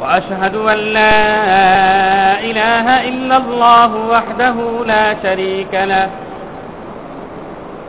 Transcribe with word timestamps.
وأشهد 0.00 0.56
أن 0.56 0.78
لا 0.78 1.20
إله 2.40 3.08
إلا 3.08 3.36
الله 3.36 3.96
وحده 4.10 4.54
لا 4.86 5.14
شريك 5.22 5.68
له. 5.72 6.08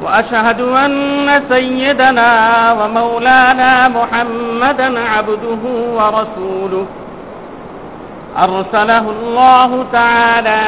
وأشهد 0.03 0.61
أن 0.61 1.41
سيدنا 1.49 2.31
ومولانا 2.71 3.87
محمدا 3.87 4.99
عبده 4.99 5.63
ورسوله. 5.97 6.85
أرسله 8.37 9.05
الله 9.09 9.85
تعالى 9.93 10.61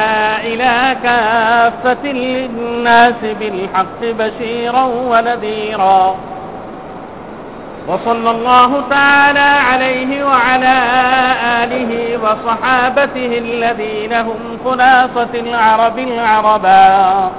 إلى 0.44 0.96
كافة 1.02 2.12
للناس 2.12 3.20
بالحق 3.40 4.00
بشيرا 4.02 4.84
ونذيرا. 4.84 6.16
وصلى 7.88 8.30
الله 8.30 8.82
تعالى 8.90 9.48
عليه 9.72 10.24
وعلى 10.24 10.78
وصحابته 12.32 13.38
الذين 13.38 14.12
هم 14.12 14.58
خلاصة 14.64 15.28
العرب 15.34 15.98
العرباء 15.98 17.32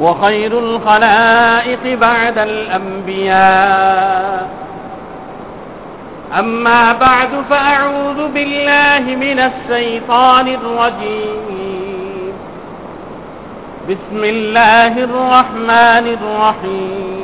وخير 0.00 0.58
الخلائق 0.58 1.98
بعد 1.98 2.38
الأنبياء. 2.38 4.48
أما 6.38 6.92
بعد 6.92 7.28
فأعوذ 7.50 8.28
بالله 8.28 9.16
من 9.16 9.38
الشيطان 9.38 10.48
الرجيم. 10.48 12.32
بسم 13.88 14.24
الله 14.24 15.04
الرحمن 15.04 16.18
الرحيم. 16.18 17.23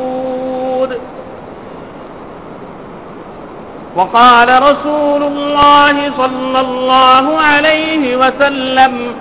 وقال 3.96 4.62
رسول 4.62 5.22
الله 5.22 6.12
صلى 6.16 6.60
الله 6.60 7.38
عليه 7.40 8.16
وسلم 8.16 9.14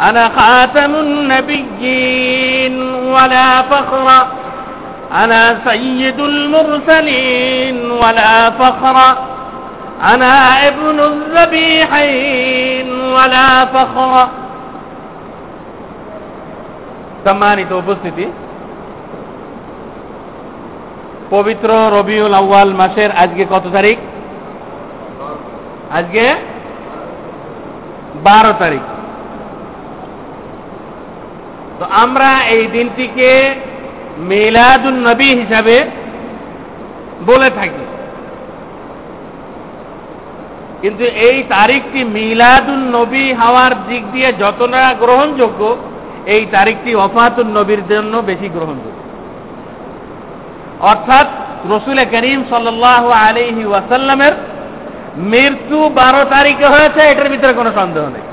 أنا 0.00 0.28
خاتم 0.38 0.94
النبيين 0.94 2.82
ولا 2.92 3.62
فخر 3.62 4.26
أنا 5.14 5.58
سيد 5.68 6.20
المرسلين 6.20 7.90
ولا 7.90 8.50
فخر 8.50 9.16
أنا 10.14 10.32
ابن 10.68 11.00
الذبيحين 11.00 12.88
ولا 13.16 13.64
فخر 13.64 14.28
সম্মানিত 17.26 17.70
উপস্থিতি 17.72 18.24
পবিত্র 21.33 21.69
রবিউল 21.97 22.33
আউ্য়াল 22.33 22.71
মাসের 22.73 23.11
আজকে 23.11 23.43
কত 23.49 23.65
তারিখ? 23.73 23.97
আজকে 25.91 26.23
বারো 28.23 28.53
তারিখ। 28.59 28.83
তো 31.79 31.85
আমরা 32.03 32.29
এই 32.55 32.63
দিনটিকে 32.67 33.31
মিলাদুল 34.17 34.97
নবী 35.07 35.29
হিসাবে 35.41 35.75
বলে 37.25 37.49
থাকি। 37.49 37.83
কিন্তু 40.81 41.03
এই 41.03 41.37
তারিখটি 41.49 41.99
মিলাদুল 42.03 42.83
নবী 42.97 43.25
হওয়ার 43.33 43.73
দিক 43.87 44.03
দিয়ে 44.11 44.29
যতটা 44.39 44.83
গ্রহণযোগ্য, 44.99 45.61
এই 46.25 46.43
তারিখটি 46.51 46.91
ওফাতুল 46.95 47.47
নবীর 47.57 47.81
জন্য 47.89 48.13
বেশি 48.17 48.49
গ্রহণযোগ্য। 48.49 48.92
অর্থাৎ 50.91 51.27
রসুল 51.73 51.99
করিম 52.13 52.39
সাল 52.49 52.67
আলিহি 53.27 53.63
ওয়াসাল্লামের 53.65 54.33
মৃত্যু 55.31 55.79
বারো 55.99 56.21
তারিখে 56.35 56.67
হয়েছে, 56.73 57.01
এটার 57.11 57.29
ভিতরে 57.33 57.53
কোনো 57.59 57.71
সন্দেহ 57.79 58.03
নেই। 58.15 58.25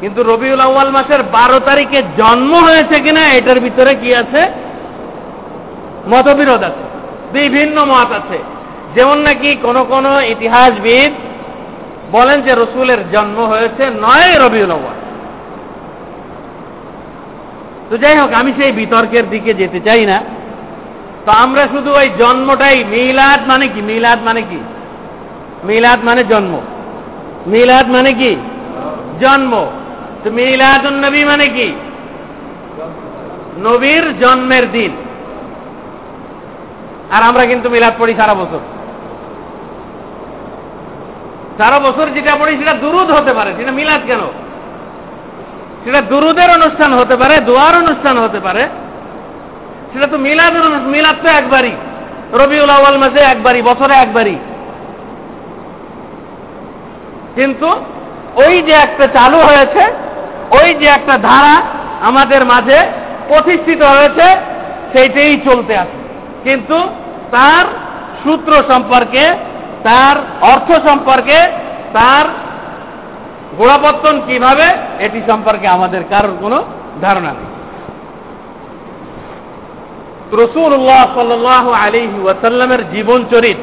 কিন্তু 0.00 0.20
রবিউল 0.22 0.60
আউ্য়াল 0.66 0.90
মাসের 0.96 1.22
বারো 1.36 1.58
তারিখে 1.68 1.98
জন্ম 2.20 2.52
হয়েছে 2.68 2.96
কিনা, 3.04 3.22
এটার 3.38 3.58
ভিতরে 3.60 3.92
কি 4.02 4.10
আছে? 4.22 4.42
মতবিরোধ 6.12 6.62
আছে, 6.70 6.84
বিভিন্ন 7.36 7.76
মত 7.92 8.10
আছে। 8.20 8.38
যেমন 8.96 9.18
নাকি 9.18 9.50
কোন 9.64 9.76
কোন 9.92 10.06
ইতিহাসবিদ 10.34 11.12
বলেন 12.16 12.38
যে 12.46 12.52
রসুলের 12.54 13.00
জন্ম 13.14 13.38
হয়েছে 13.52 13.84
নয় 14.04 14.30
রবিউল 14.44 14.72
আউ্য়াল। 14.76 14.98
তো 17.88 17.94
যাই 18.02 18.16
হোক, 18.20 18.30
আমি 18.40 18.50
সেই 18.58 18.72
বিতর্কের 18.80 19.24
দিকে 19.30 19.50
যেতে 19.60 19.80
চাই 19.86 20.04
না। 20.12 20.18
তো 21.26 21.32
আমরা 21.32 21.62
শুধু 21.66 21.92
ওই 21.92 22.10
জন্মটাই, 22.18 22.84
মিলাদ 22.84 23.48
মানে 23.48 23.68
কি? 23.68 23.82
মিলাদ 23.82 24.22
মানে 24.22 24.42
কি? 24.42 24.58
মিলাদ 25.64 26.04
মানে 26.04 26.24
জন্ম। 26.24 26.60
মিলাদ 27.46 27.88
মানে 27.88 28.12
কি? 28.12 28.36
জন্ম। 29.20 29.66
তো 30.24 30.30
মিলাদ 30.30 30.86
নবী 30.86 31.24
মানে 31.24 31.46
কি? 31.46 31.72
নবীর 33.58 34.18
জন্মের 34.18 34.72
দিন। 34.72 34.90
আর 37.10 37.22
আমরা 37.22 37.46
কিন্তু 37.46 37.70
মিলাদ 37.70 37.92
পড়ি 37.98 38.14
সারা 38.14 38.34
বছর। 38.34 38.58
সারা 41.58 41.78
বছর 41.78 42.06
যেটা 42.10 42.36
পড়ি 42.36 42.56
সেটা 42.58 42.72
দুরুদ 42.72 43.10
হতে 43.10 43.32
পারে। 43.32 43.52
সেটা 43.56 43.72
মিলাদ 43.72 44.00
কেন? 44.06 44.20
সেটা 45.84 46.00
দুরুদের 46.00 46.50
অনুষ্ঠান 46.50 46.92
হতে 46.92 47.16
পারে, 47.16 47.36
দোয়ার 47.36 47.76
অনুষ্ঠান 47.76 48.18
হতে 48.18 48.40
পারে। 48.40 48.68
সেটা 49.92 50.06
তো 50.06 50.18
মিলাদের 50.18 50.64
মিলাদ 50.68 51.16
তো 51.22 51.28
একবারই। 51.28 51.72
রবিউল 52.32 52.70
আওয়াল 52.70 52.96
মাসে 52.98 53.20
একবারই, 53.20 53.62
বছরে 53.62 53.94
একবারই। 53.94 54.36
কিন্তু 57.34 57.68
ওই 58.36 58.62
যে 58.62 58.72
একটা 58.72 59.06
চালু 59.06 59.38
হয়েছে, 59.38 59.82
ওই 60.50 60.74
যে 60.74 60.86
একটা 60.86 61.18
ধারা 61.18 61.56
আমাদের 62.00 62.44
মাঝে 62.44 62.78
প্রতিষ্ঠিত 63.28 63.82
হয়েছে, 63.82 64.26
সেইটাই 64.92 65.40
চলতে 65.44 65.78
আছে। 65.78 65.98
কিন্তু 66.44 66.78
তার 67.30 67.64
সূত্র 68.22 68.52
সম্পর্কে, 68.68 69.24
তার 69.84 70.16
অর্থ 70.40 70.88
সম্পর্কে, 70.88 71.38
তার 71.92 72.24
গোড়াপত্তন 73.56 74.20
কীভাবে, 74.26 74.66
এটি 74.98 75.20
সম্পর্কে 75.28 75.68
আমাদের 75.68 76.00
কারোর 76.10 76.36
কোনো 76.40 76.64
ধারণা 77.00 77.32
নেই। 77.32 77.47
রসুল্লাহ 80.32 81.14
সাল 81.14 81.74
আলিহি 81.74 82.22
ওয়াসাল্লামের 82.22 82.90
জীবন 82.90 83.24
চরিত 83.30 83.56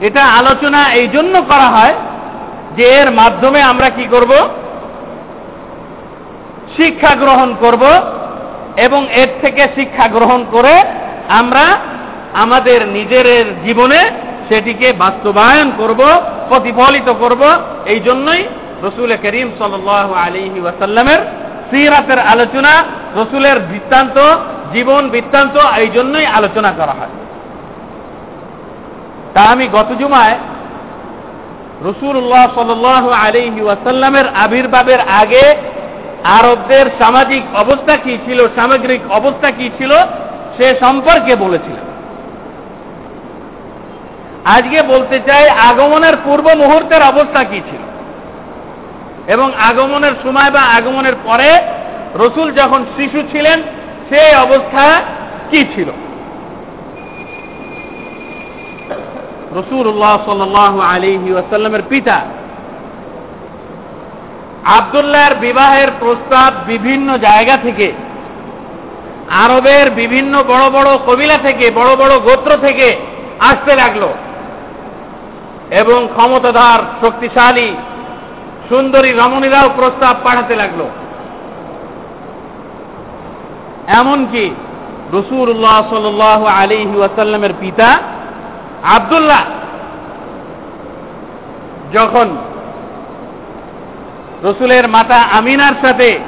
এটা 0.00 0.24
আলোচনা 0.24 0.92
এই 0.92 1.08
জন্য 1.08 1.42
করা 1.42 1.68
হয় 1.68 1.94
যে 2.76 2.84
এর 2.84 3.10
মাধ্যমে 3.10 3.62
আমরা 3.62 3.90
কি 3.90 4.08
করব? 4.10 4.32
শিক্ষা 6.76 7.14
গ্রহণ 7.14 7.54
করব 7.60 7.82
এবং 8.76 9.06
এর 9.14 9.28
থেকে 9.42 9.62
শিক্ষা 9.74 10.08
গ্রহণ 10.08 10.44
করে 10.50 10.84
আমরা 11.28 11.76
আমাদের 12.34 12.88
নিজের 12.88 13.44
জীবনে 13.64 14.10
সেটিকে 14.48 14.92
বাস্তবায়ন 14.92 15.72
করব, 15.78 16.02
প্রতিফলিত 16.48 17.12
করব। 17.12 17.42
এই 17.86 18.00
জন্যই 18.00 18.44
রসুল 18.82 19.16
করিম 19.22 19.50
সাল 19.58 19.88
আলিহি 20.14 20.60
ওয়াসাল্লামের 20.60 21.18
সিরাতের 21.70 22.18
আলোচনা 22.18 23.01
রসুলের 23.16 23.60
বৃত্তান্ত, 23.60 24.18
জীবন 24.72 25.08
বৃত্তান্ত, 25.08 25.78
এই 25.78 25.88
জন্যই 25.88 26.26
আলোচনা 26.26 26.72
করা 26.72 26.92
হয়। 26.92 27.08
তা 29.34 29.40
আমি 29.40 29.68
গত 29.72 29.86
জুমায় 29.98 30.38
রসুল্লাহ 31.82 32.54
সাল 32.54 33.12
আলিহি 33.12 33.60
ওয়াসাল্লামের 33.62 34.24
আবির্ভাবের 34.34 35.00
আগে 35.00 35.56
আরবদের 36.24 36.86
সামাজিক 36.98 37.42
অবস্থা 37.54 37.96
কি 37.96 38.18
ছিল, 38.24 38.46
সামগ্রিক 38.56 39.00
অবস্থা 39.10 39.50
কি 39.50 39.70
ছিল, 39.78 39.92
সে 40.56 40.74
সম্পর্কে 40.80 41.36
বলেছিলাম। 41.36 41.86
আজকে 44.44 44.82
বলতে 44.82 45.20
চাই, 45.26 45.48
আগমনের 45.48 46.12
পূর্ব 46.24 46.50
মুহূর্তের 46.56 47.02
অবস্থা 47.02 47.44
কি 47.44 47.60
ছিল? 47.70 47.82
এবং 49.32 49.52
আগমনের 49.68 50.12
সময় 50.22 50.50
বা 50.50 50.60
আগমনের 50.60 51.12
পরে 51.24 51.60
রসুল 52.14 52.52
যখন 52.52 52.84
শিশু 52.96 53.22
ছিলেন 53.32 53.62
সেই 54.08 54.34
অবস্থা 54.34 55.02
কি 55.50 55.64
ছিল? 55.74 55.90
রসুল্লাহ 59.52 60.24
সাল 60.24 60.80
আলিহি 60.80 61.32
ওয়াসাল্লামের 61.32 61.82
পিতা 61.88 62.20
আবদুল্লাহর 64.64 65.34
বিবাহের 65.34 65.88
প্রস্তাব 66.00 66.54
বিভিন্ন 66.66 67.18
জায়গা 67.18 67.56
থেকে, 67.56 67.92
আরবের 69.30 69.90
বিভিন্ন 69.90 70.42
বড় 70.42 70.70
বড় 70.70 70.98
কবিলা 71.06 71.38
থেকে, 71.38 71.70
বড় 71.70 71.96
বড় 71.96 72.18
গোত্র 72.18 72.56
থেকে 72.66 72.96
আসতে 73.40 73.74
লাগল 73.74 74.08
এবং 75.70 76.08
ক্ষমতাধার, 76.16 77.06
শক্তিশালী, 77.06 77.74
সুন্দরী 78.68 79.12
রমণীরাও 79.12 79.68
প্রস্তাব 79.76 80.16
পাঠাতে 80.24 80.56
লাগল। 80.56 80.86
এমনকি 83.98 84.54
রসুল্লাহ 85.12 85.76
সাল 85.90 86.20
আলিহি 86.46 86.96
ওয়াসাল্লামের 86.96 87.54
পিতা 87.60 87.98
আবদুল্লাহ 88.82 89.44
যখন 91.92 92.28
রসুলের 94.44 94.88
মাতা 94.88 95.14
আমিনার 95.14 95.74
সাথে 95.82 96.18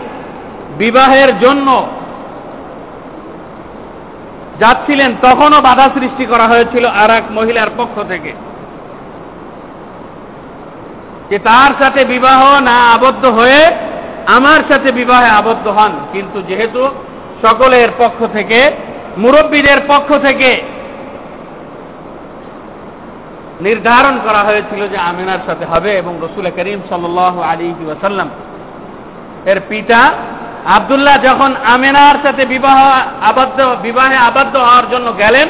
বিবাহের 0.79 1.39
জন্য 1.39 1.87
যাচ্ছিলেন, 4.61 5.15
তখনও 5.23 5.61
বাধা 5.61 5.83
সৃষ্টি 5.83 6.27
করা 6.27 6.47
হয়েছিল 6.47 6.87
আর 6.87 7.11
এক 7.11 7.25
মহিলার 7.33 7.71
পক্ষ 7.77 8.03
থেকে 8.09 8.33
যে 11.31 11.39
তার 11.39 11.71
সাথে 11.83 12.05
বিবাহ 12.05 12.61
না 12.61 12.77
আবদ্ধ 12.95 13.27
হয়ে 13.27 13.63
আমার 14.27 14.61
সাথে 14.69 14.93
বিবাহে 14.93 15.29
আবদ্ধ 15.29 15.69
হন। 15.69 15.93
কিন্তু 16.13 16.43
যেহেতু 16.43 16.89
সকলের 17.45 17.89
পক্ষ 17.99 18.19
থেকে, 18.33 18.71
মুরব্বীদের 19.19 19.81
পক্ষ 19.89 20.09
থেকে 20.27 20.51
নির্ধারণ 23.61 24.15
করা 24.25 24.39
হয়েছিল 24.39 24.89
যে 24.89 24.99
আমিনার 25.11 25.43
সাথে 25.47 25.65
হবে 25.65 25.91
এবং 25.97 26.13
রসুল 26.23 26.47
করিম 26.57 26.81
সাল 26.91 27.19
আলী 27.53 27.69
ওয়াসাল্লাম, 27.87 28.29
এর 29.47 29.61
পিতা 29.69 30.01
আবদুল্লাহ 30.77 31.17
যখন 31.23 31.51
আমিনার 31.75 32.17
সাথে 32.25 32.43
বিবাহ 32.47 32.79
আবদ্ধ, 33.23 33.59
বিবাহে 33.83 34.17
আবদ্ধ 34.17 34.55
হওয়ার 34.57 34.87
জন্য 34.91 35.09
গেলেন, 35.19 35.49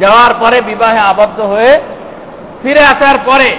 যাওয়ার 0.00 0.32
পরে 0.40 0.58
বিবাহে 0.60 1.00
আবদ্ধ 1.12 1.38
হয়ে 1.40 1.72
ফিরে 2.62 2.82
আসার 2.92 3.18
পরে 3.26 3.50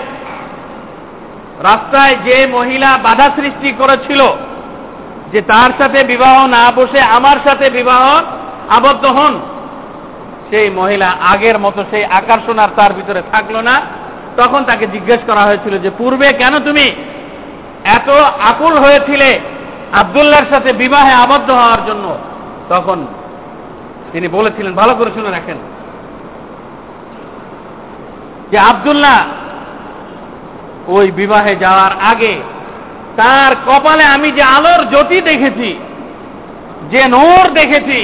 রাস্তায় 1.63 2.15
যে 2.25 2.37
মহিলা 2.47 2.89
বাধা 3.03 3.27
সৃষ্টি 3.35 3.69
করেছিল 3.71 4.21
যে 5.31 5.41
তার 5.41 5.71
সাথে 5.77 6.03
বিবাহ 6.03 6.45
না 6.45 6.71
বসে 6.75 6.99
আমার 7.01 7.37
সাথে 7.45 7.69
বিবাহ 7.69 8.03
আবদ্ধ 8.69 9.05
হন, 9.05 9.39
সেই 10.49 10.69
মহিলা 10.69 11.09
আগের 11.33 11.59
মতো 11.59 11.83
সেই 11.91 12.03
আকর্ষণ 12.05 12.59
আর 12.59 12.71
তার 12.75 12.93
ভিতরে 12.93 13.21
থাকল 13.31 13.55
না। 13.57 13.81
তখন 14.37 14.61
তাকে 14.63 14.87
জিজ্ঞেস 14.87 15.19
করা 15.27 15.41
হয়েছিল 15.41 15.73
যে, 15.79 15.89
পূর্বে 15.97 16.27
কেন 16.33 16.59
তুমি 16.59 16.85
এত 17.83 18.09
আকুল 18.41 18.73
হয়েছিলে 18.77 19.39
আবদুল্লার 19.93 20.45
সাথে 20.49 20.73
বিবাহে 20.73 21.13
আবদ্ধ 21.13 21.51
হওয়ার 21.51 21.81
জন্য? 21.85 22.05
তখন 22.69 23.05
তিনি 24.11 24.27
বলেছিলেন, 24.27 24.73
ভালো 24.73 24.93
করে 24.95 25.11
শুনে 25.13 25.31
রাখেন 25.31 25.57
যে 28.51 28.57
আবদুল্লাহ 28.57 29.19
ওই 30.87 31.11
বিবাহে 31.11 31.55
যাওয়ার 31.55 31.91
আগে 32.11 32.33
তার 33.17 33.55
কপালে 33.67 34.03
আমি 34.03 34.31
যে 34.31 34.41
আলোর 34.41 34.81
জ্যোতি 34.89 35.21
দেখেছি, 35.21 35.69
যে 36.91 37.01
নোর 37.07 37.45
দেখেছি, 37.53 37.99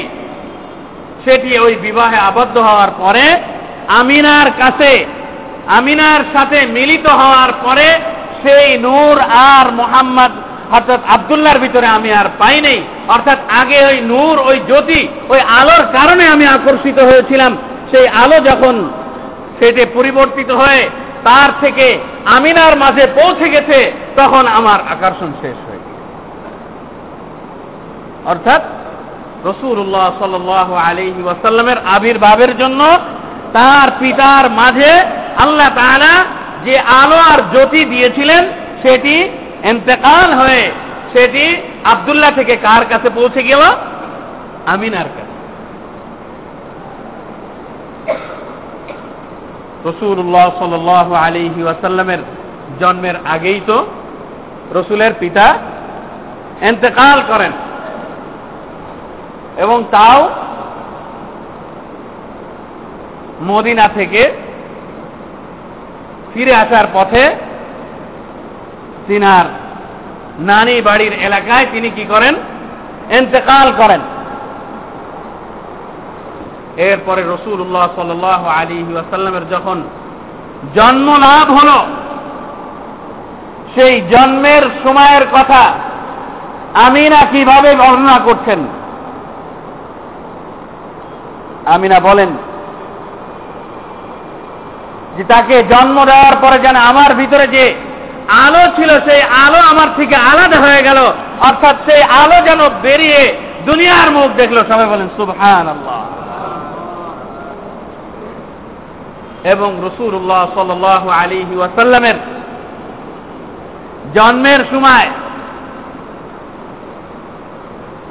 সেটি 1.25 1.59
ওই 1.59 1.75
বিবাহে 1.75 2.17
আবদ্ধ 2.17 2.57
হওয়ার 2.57 2.91
পরে, 2.99 3.25
আমিনার 3.87 4.47
কাছে, 4.59 5.05
আমিনার 5.67 6.21
সাথে 6.33 6.59
মিলিত 6.67 7.07
হওয়ার 7.09 7.51
পরে, 7.63 7.87
সেই 8.43 8.77
নূর 8.77 9.19
আর 9.19 9.71
মোহাম্মদ 9.71 10.31
অর্থাৎ 10.71 11.01
আবদুল্লার 11.07 11.59
ভিতরে 11.59 11.87
আমি 11.87 12.09
আর 12.13 12.25
পাই 12.39 12.61
নেই। 12.61 12.79
অর্থাৎ 13.07 13.39
আগে 13.61 13.79
ওই 13.85 14.01
নূর, 14.01 14.39
ওই 14.39 14.59
জ্যোতি, 14.67 15.07
ওই 15.29 15.39
আলোর 15.39 15.83
কারণে 15.97 16.27
আমি 16.27 16.45
আকর্ষিত 16.45 16.99
হয়েছিলাম। 16.99 17.57
সেই 17.91 18.07
আলো 18.07 18.39
যখন 18.39 18.89
সেটি 19.59 19.85
পরিবর্তিত 19.93 20.51
হয়ে 20.51 20.89
তার 21.23 21.49
থেকে 21.61 21.87
আমিনার 22.25 22.73
মাঝে 22.77 23.03
পৌঁছে 23.15 23.49
গেছে, 23.49 23.91
তখন 24.15 24.47
আমার 24.47 24.79
আকর্ষণ 24.89 25.31
শেষ 25.41 25.57
হয়ে 25.67 25.81
গেছে। 25.83 26.01
অর্থাৎ 28.25 28.61
রসুল্লাহ 29.45 30.07
সাল 30.19 30.33
আলহি 30.89 31.21
ওয়াসাল্লামের 31.23 31.77
আবির্ভাবের 31.95 32.57
জন্য 32.57 32.81
তার 33.53 33.87
পিতার 33.99 34.49
মাঝে 34.49 34.91
আল্লাহ 35.37 35.69
তাআলা 35.75 36.13
যে 36.65 36.79
আলো 36.79 37.17
আর 37.33 37.39
জ্যোতি 37.51 37.85
দিয়েছিলেন, 37.85 38.43
সেটি 38.83 39.29
এন্তেকাল 39.63 40.33
হয়ে 40.33 40.71
সেটি 41.13 41.55
আবদুল্লাহ 41.83 42.31
থেকে 42.31 42.55
কার 42.55 42.83
কাছে 42.89 43.09
পৌঁছে 43.09 43.43
গেল? 43.43 43.61
আমিনার 44.67 45.09
কাছে। 45.17 45.30
রসুল্লাহ 49.85 50.47
সাল 50.59 51.15
আলিহি 51.15 51.63
ওয়াসাল্লামের 51.63 52.17
জন্মের 52.79 53.15
আগেই 53.25 53.61
তো 53.67 53.87
রসুলের 54.71 55.13
পিতা 55.19 55.57
এন্তেকাল 56.61 57.21
করেন। 57.27 57.51
এবং 59.57 59.83
তাও 59.91 60.29
মদিনা 63.41 63.87
থেকে 63.87 64.31
ফিরে 66.33 66.53
আসার 66.53 66.85
পথে 66.93 67.35
তিনার 69.07 69.45
নানি 70.39 70.81
বাড়ির 70.81 71.13
এলাকায় 71.13 71.65
তিনি 71.71 71.89
কি 71.89 72.03
করেন? 72.03 72.35
এন্তেকাল 73.09 73.71
করেন। 73.77 73.99
এরপরে 76.77 77.21
রসুল্লাহ 77.21 77.89
সাল 77.95 78.23
আলী 78.49 78.85
আসাল্লামের 78.97 79.49
যখন 79.49 79.83
জন্ম 80.75 81.15
লাভ 81.15 81.51
হল, 81.51 81.85
সেই 83.75 84.01
জন্মের 84.01 84.61
সময়ের 84.61 85.25
কথা 85.31 85.73
আমিনা 86.73 87.21
কীভাবে 87.31 87.75
বর্ণনা 87.75 88.19
করছেন? 88.25 88.67
আমিনা 91.65 91.99
বলেন 91.99 92.29
যে 95.17 95.23
তাকে 95.23 95.63
জন্ম 95.63 96.05
দেওয়ার 96.05 96.35
পরে 96.41 96.59
যেন 96.59 96.75
আমার 96.75 97.13
ভিতরে 97.15 97.47
যে 97.47 97.75
আলো 98.27 98.71
ছিল, 98.75 98.89
সেই 98.89 99.21
আলো 99.21 99.59
আমার 99.59 99.87
থেকে 99.95 100.15
আলাদা 100.15 100.59
হয়ে 100.59 100.81
গেল। 100.81 100.97
অর্থাৎ 101.39 101.75
সেই 101.89 102.03
আলো 102.03 102.45
যেন 102.45 102.69
বেরিয়ে 102.81 103.37
দুনিয়ার 103.65 104.11
মুখ 104.11 104.31
দেখল। 104.37 104.57
সবাই 104.57 104.85
বলেন 104.85 105.09
সুবহান 105.17 105.67
আল্লাহ 105.67 106.20
এবং 109.43 109.81
রসুল্লাহ 109.83 110.47
সাল 110.53 111.09
আলী 111.09 111.45
ওয়াসাল্লামের 111.57 112.13
জন্মের 114.13 114.59
সময় 114.71 115.07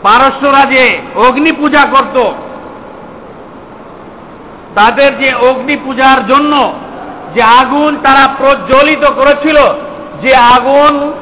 পারস্যরা 0.03 0.67
যে 0.67 0.99
অগ্নি 1.17 1.53
পূজা 1.53 1.87
করত। 1.91 2.31
তাদের 4.75 5.19
যে 5.19 5.35
অগ্নি 5.35 5.77
পূজার 5.77 6.27
জন্য 6.27 6.73
যে 7.35 7.43
আগুন 7.43 7.97
তারা 7.97 8.35
প্রজ্বলিত 8.39 9.05
করেছিল, 9.05 9.57
যে 10.23 10.35
আগুন 10.35 11.13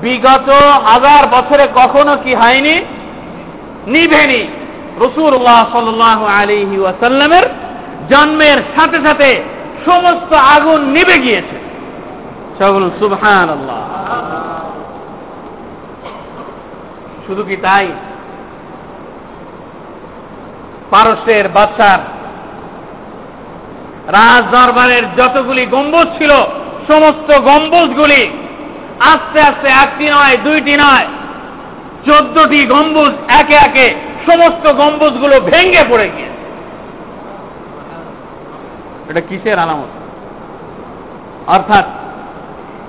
বিগত 0.00 0.50
হাজার 0.84 1.26
বছরে 1.26 1.68
কখনো 1.74 2.16
কি 2.24 2.34
হয়নি? 2.34 2.84
নিভেনি। 3.86 4.48
রসুল্লাহ 5.00 5.66
সাল 5.72 6.26
আলিহি 6.26 6.78
ওয়াসাল্লামের 6.78 7.42
জন্মের 8.08 8.56
সাথে 8.76 8.96
সাথে 8.96 9.44
সমস্ত 9.86 10.32
আগুন 10.32 10.80
নিভে 10.80 11.18
গিয়েছে। 11.18 11.56
সকল 12.58 12.82
সুবহান 12.98 13.48
আল্লাহ 13.48 13.80
শুধু 17.26 17.42
কি 17.42 17.56
তাই? 17.56 17.86
পারস্যের 20.90 21.48
বাচ্চার 21.48 22.00
রাজ 24.12 24.42
দরবারের 24.52 25.04
যতগুলি 25.16 25.66
গম্বুজ 25.66 26.08
ছিল 26.18 26.32
সমস্ত 26.88 27.28
গম্বুজগুলি 27.40 28.22
আস্তে 29.00 29.38
আস্তে 29.40 29.68
একটি 29.68 30.04
নয় 30.04 30.36
দুইটি 30.36 30.74
নয় 30.74 31.06
চোদ্দটি 32.06 32.60
গম্বুজ 32.66 33.12
একে 33.28 33.54
একে 33.54 33.86
সমস্ত 34.26 34.64
গম্বুজগুলো 34.72 35.40
ভেঙ্গে 35.40 35.82
পড়ে 35.90 36.08
গিয়েছে। 36.16 36.41
এটা 39.08 39.20
কিসের 39.20 39.58
আলামত? 39.58 39.88
অর্থাৎ, 41.46 41.84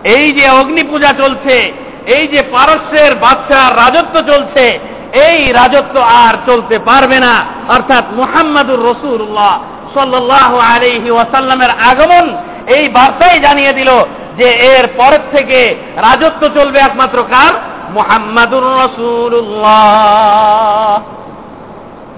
এই 0.04 0.34
যে 0.34 0.50
অগ্নি 0.50 0.84
পূজা 0.84 1.14
চলছে, 1.18 1.72
এই 2.08 2.28
যে 2.28 2.42
পারস্যের 2.42 3.16
বাচ্চার 3.16 3.78
রাজত্ব 3.78 4.22
চলছে, 4.22 4.80
এই 5.14 5.52
রাজত্ব 5.52 6.02
আর 6.02 6.36
চলতে 6.46 6.80
পারবে 6.80 7.20
না। 7.20 7.46
অর্থাৎ 7.70 8.14
মুহাম্মাদুর 8.14 8.92
রসুল্লাহ 8.92 9.60
সাল্লাহ 9.94 10.60
আলহি 10.60 11.10
ওয়াসাল্লামের 11.10 11.70
আগমন 11.70 12.38
এই 12.68 12.90
বার্তাই 12.90 13.40
জানিয়ে 13.40 13.74
দিল 13.74 14.06
যে 14.38 14.44
এর 14.44 14.88
পরের 14.98 15.20
থেকে 15.32 15.76
রাজত্ব 15.98 16.48
চলবে 16.48 16.80
একমাত্র 16.80 17.24
কার? 17.24 17.54
মুহাম্মাদুর 17.94 18.84
রসুল্লাহ 18.84 21.02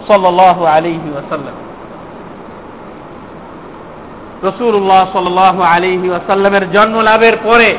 সাল্লাহ 0.08 0.66
আলহি 0.66 1.10
ওয়াসাল্লাম। 1.14 1.64
রসুল্লাহ 4.44 5.13
সাল 5.13 5.62
আলিহি 5.62 6.10
ওয়াসাল্লামের 6.10 6.72
জন্ম 6.72 7.01
লাভের 7.01 7.38
পরে 7.44 7.77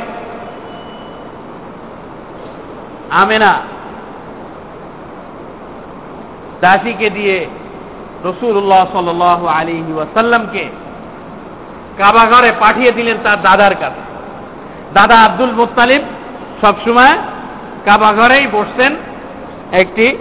আমেনা 3.11 3.61
দাসীকে 6.61 7.11
দিয়ে 7.11 7.47
রসুল্লাহ 8.25 8.87
সাল 8.93 9.23
আলিহি 9.49 9.93
ওয়াসাল্লামকে 9.93 10.69
কাবাঘরে 11.99 12.53
পাঠিয়ে 12.61 12.93
দিলেন 12.93 13.17
তার 13.25 13.43
দাদার 13.43 13.75
কাছে। 13.75 14.03
দাদা 14.95 15.21
আব্দুল 15.21 15.53
মুতালিব 15.53 16.03
সবসময় 16.63 17.19
কাবাঘরেই 17.85 18.47
বসতেন, 18.47 18.97
একটি 19.73 20.19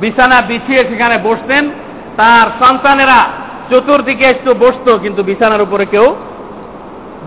বিছানা 0.00 0.40
বিছিয়ে 0.40 0.84
সেখানে 0.88 1.18
বসতেন। 1.18 1.70
তার 2.16 2.66
সন্তানেরা 2.66 3.26
চতুর্দিকে 3.70 4.24
একটু 4.24 4.54
বসতো, 4.54 4.98
কিন্তু 4.98 5.22
বিছানার 5.22 5.62
উপরে 5.62 5.86
কেউ 5.86 6.06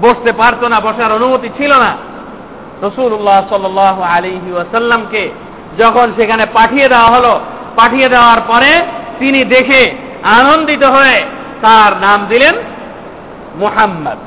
বসতে 0.02 0.32
পারতো 0.32 0.68
না, 0.68 0.80
বসার 0.80 1.12
অনুমতি 1.12 1.50
ছিল 1.58 1.72
না। 1.72 1.92
রসুল্লাহ 2.84 3.40
সাল 3.50 3.66
আলিহি 4.16 4.52
ওয়াসাল্লামকে 4.54 5.24
যখন 5.78 6.08
সেখানে 6.18 6.46
পাঠিয়ে 6.54 6.88
দেওয়া 6.88 7.10
হলো, 7.10 7.40
পাঠিয়ে 7.76 8.10
দেওয়ার 8.10 8.42
পরে 8.48 8.72
তিনি 9.20 9.44
দেখে 9.44 9.82
আনন্দিত 10.24 10.84
হয়ে 10.84 11.18
তার 11.62 11.92
নাম 12.02 12.20
দিলেন 12.30 12.56
মুহাম্মদ। 13.56 14.18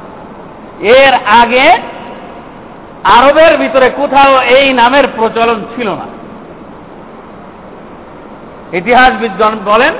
এর 1.00 1.14
আগে 1.40 1.66
আরবের 3.16 3.52
ভিতরে 3.58 3.90
কোথাও 3.90 4.32
এই 4.58 4.66
নামের 4.72 5.06
প্রচলন 5.16 5.64
ছিল 5.76 5.88
না। 5.88 6.06
ইতিহাসবিদগণ 8.72 9.54
বলেন 9.64 9.94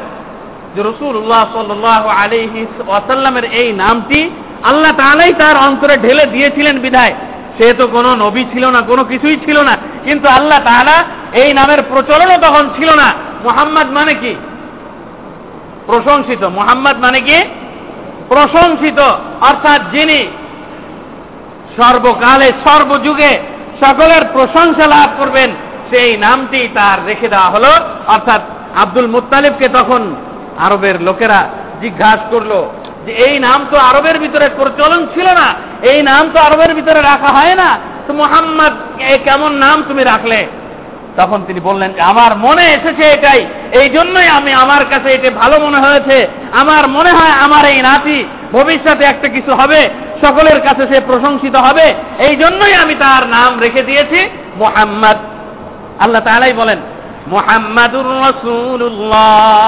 যে 0.77 0.83
রসুল্লাহ 0.83 1.47
সাল্লাহ 1.53 2.09
আলিহি 2.09 2.67
ওয়াসাল্লামের 2.87 3.45
এই 3.45 3.73
নামটি 3.73 4.31
আল্লাহ 4.63 4.93
তালাই 4.93 5.33
তার 5.33 5.57
অন্তরে 5.57 5.97
ঢেলে 5.97 6.25
দিয়েছিলেন 6.27 6.79
বিধায়। 6.79 7.15
সে 7.59 7.75
তো 7.75 7.87
কোনো 7.87 8.15
নবী 8.15 8.45
ছিল 8.53 8.71
না, 8.71 8.81
কোনো 8.81 9.05
কিছুই 9.05 9.37
ছিল 9.37 9.63
না, 9.63 9.77
কিন্তু 10.05 10.29
আল্লাহ 10.29 10.59
তাহলা 10.65 11.05
এই 11.35 11.55
নামের 11.55 11.83
প্রচলনও 11.83 12.39
তখন 12.43 12.69
ছিল 12.77 12.95
না। 12.95 13.15
মোহাম্মদ 13.45 13.87
মানে 13.91 14.15
কি? 14.15 14.35
প্রশংসিত। 15.87 16.45
মোহাম্মদ 16.45 16.97
মানে 16.97 17.21
কি? 17.21 17.39
প্রশংসিত। 18.29 19.01
অর্থাৎ 19.41 19.81
যিনি 19.93 20.27
সর্বকালে, 21.77 22.53
সর্বযুগে 22.67 23.39
সকলের 23.85 24.23
প্রশংসা 24.33 24.87
লাভ 24.87 25.09
করবেন, 25.19 25.51
সেই 25.91 26.17
নামটি 26.17 26.69
তার 26.75 27.07
রেখে 27.07 27.29
দেওয়া 27.29 27.51
হলো। 27.51 27.73
অর্থাৎ 28.07 28.41
আব্দুল 28.77 29.07
মুতালিবকে 29.07 29.69
তখন 29.69 30.15
আরবের 30.61 31.03
লোকেরা 31.03 31.41
জিজ্ঞাসা 31.83 32.27
করল 32.31 32.53
যে, 33.07 33.13
এই 33.13 33.39
নাম 33.39 33.67
তো 33.71 33.77
আরবের 33.79 34.19
ভিতরে 34.19 34.47
প্রচলন 34.57 35.07
ছিল 35.15 35.27
না। 35.41 35.55
এই 35.83 36.03
নাম 36.03 36.31
তো 36.35 36.39
আরবের 36.41 36.75
ভিতরে 36.75 37.01
রাখা 37.01 37.31
হয় 37.39 37.55
না। 37.55 37.79
তো 38.07 38.13
মোহাম্মদ 38.15 38.73
কেমন 39.25 39.53
নাম 39.53 39.83
তুমি 39.89 40.05
রাখলে? 40.05 40.47
তখন 41.17 41.43
তিনি 41.47 41.61
বললেন, 41.61 41.91
আমার 42.01 42.37
মনে 42.37 42.63
এসেছে 42.63 43.05
এটাই। 43.11 43.47
এই 43.81 43.89
জন্যই 43.91 44.29
আমি 44.29 44.53
আমার 44.53 44.83
কাছে 44.91 45.09
এটা 45.13 45.31
ভালো 45.31 45.57
মনে 45.59 45.79
হয়েছে। 45.79 46.29
আমার 46.53 46.89
মনে 46.89 47.11
হয় 47.11 47.35
আমার 47.45 47.65
এই 47.65 47.83
নাতি 47.83 48.25
ভবিষ্যতে 48.53 49.05
একটা 49.05 49.29
কিছু 49.29 49.53
হবে। 49.55 49.81
সকলের 50.27 50.61
কাছে 50.61 50.95
সে 50.95 51.01
প্রশংসিত 51.01 51.57
হবে। 51.57 51.95
এই 52.19 52.37
জন্যই 52.37 52.75
আমি 52.75 52.95
তার 52.95 53.23
নাম 53.29 53.51
রেখে 53.61 53.83
দিয়েছি 53.83 54.21
মোহাম্মদ। 54.57 55.17
আল্লাহ 56.01 56.23
তালাই 56.25 56.53
বলেন 56.53 56.79
মোহাম্মদুর 57.30 58.10
রসুল্লাহ 58.26 59.66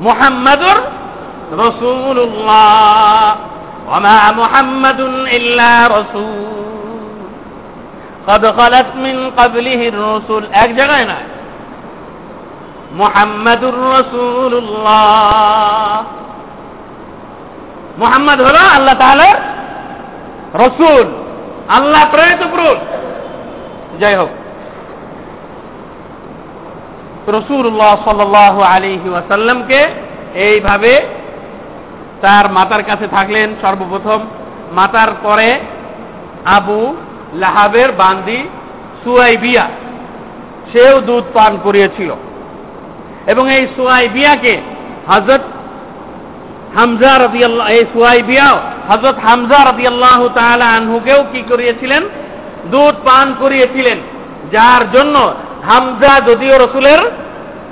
মোহাম্মদুর 0.00 0.78
রসুল্লাহ 1.62 3.34
وما 3.92 4.32
محمد 4.32 5.00
إلا 5.36 5.72
رسول 5.86 7.28
قد 8.28 8.42
خلت 8.58 8.88
من 8.96 9.16
قبله 9.30 9.80
الرسل 9.88 10.42
এক 10.54 10.70
জায়গায় 10.76 11.06
নয় 11.12 11.28
মোহাম্মদুর 12.92 13.76
রসুল্লাহ 13.96 14.98
মোহাম্মদ 17.98 18.38
হল 18.40 18.58
আল্লাহ 18.76 18.94
তাহলে 18.94 19.28
রসুল 20.54 21.06
আল্লাহ 21.68 22.02
প্রেরিত 22.12 22.42
পুরুষ 22.52 22.78
যাই 23.99 24.15
হোক 24.15 24.29
রসুল্লাহ 27.27 27.95
সাল 28.05 28.35
আলিহি 28.63 29.09
ওয়াসাল্লামকে 29.09 29.85
এইভাবে 30.35 31.01
তার 32.21 32.51
মাতার 32.51 32.83
কাছে 32.83 33.07
থাকলেন 33.07 33.55
সর্বপ্রথম। 33.61 34.19
মাতার 34.71 35.07
পরে 35.23 35.59
আবু 36.45 36.95
লাহাবের 37.33 37.91
বান্দি 37.91 38.49
সুয়াই 39.03 39.37
বিয়া 39.37 39.69
সেও 40.71 41.01
দুধ 41.01 41.23
পান 41.33 41.57
করিয়েছিল। 41.63 42.11
এবং 43.27 43.53
এই 43.53 43.67
সুয়াই 43.75 44.07
বিয়াকে 44.09 44.61
হজরত 45.07 45.41
হামজা 46.75 47.17
রবি 47.17 47.43
আল্লাহ 47.43 47.67
এই 47.67 47.85
সুয়াই 47.93 48.23
বিয়াও 48.23 48.57
হজরত 48.89 49.15
হামজা 49.23 49.71
রবি 49.71 49.87
আল্লাহ 49.87 50.27
তাহলে 50.27 50.63
আনহুকেও 50.63 51.23
কি 51.31 51.41
করিয়েছিলেন? 51.41 52.03
দুধ 52.71 52.95
পান 53.05 53.35
করিয়েছিলেন, 53.39 53.97
যার 54.51 54.91
জন্য 54.91 55.33
হামজা 55.69 56.19
যদিও 56.19 56.57
রসুলের 56.57 56.99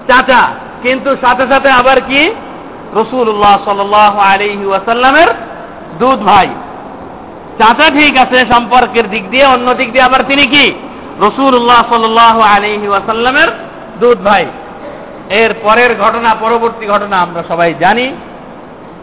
চাচা, 0.08 0.48
কিন্তু 0.84 1.16
সাথে 1.22 1.48
সাথে 1.48 1.70
আবার 1.70 2.02
কি? 2.02 2.34
রসুল্লাহ 2.96 3.66
সাল 3.66 3.94
আলিহি 4.20 4.66
ওয়াসাল্লামের 4.66 5.28
দুধ 6.00 6.20
ভাই। 6.20 6.48
চাচা 7.60 7.90
ঠিক 7.90 8.18
আছে 8.18 8.46
সম্পর্কের 8.54 9.10
দিক 9.10 9.30
দিয়ে, 9.30 9.46
অন্য 9.46 9.74
দিক 9.74 9.92
দিয়ে 9.92 10.04
আবার 10.04 10.24
তিনি 10.24 10.48
কি? 10.48 10.72
রসুল্লাহ 11.20 11.82
সাল 11.90 12.18
আলিহি 12.44 12.88
ওয়াসাল্লামের 12.88 13.48
দুধ 14.00 14.18
ভাই। 14.18 14.46
এর 15.30 15.54
পরের 15.64 15.92
ঘটনা, 16.00 16.36
পরবর্তী 16.40 16.86
ঘটনা 16.88 17.18
আমরা 17.18 17.44
সবাই 17.48 17.74
জানি। 17.80 18.08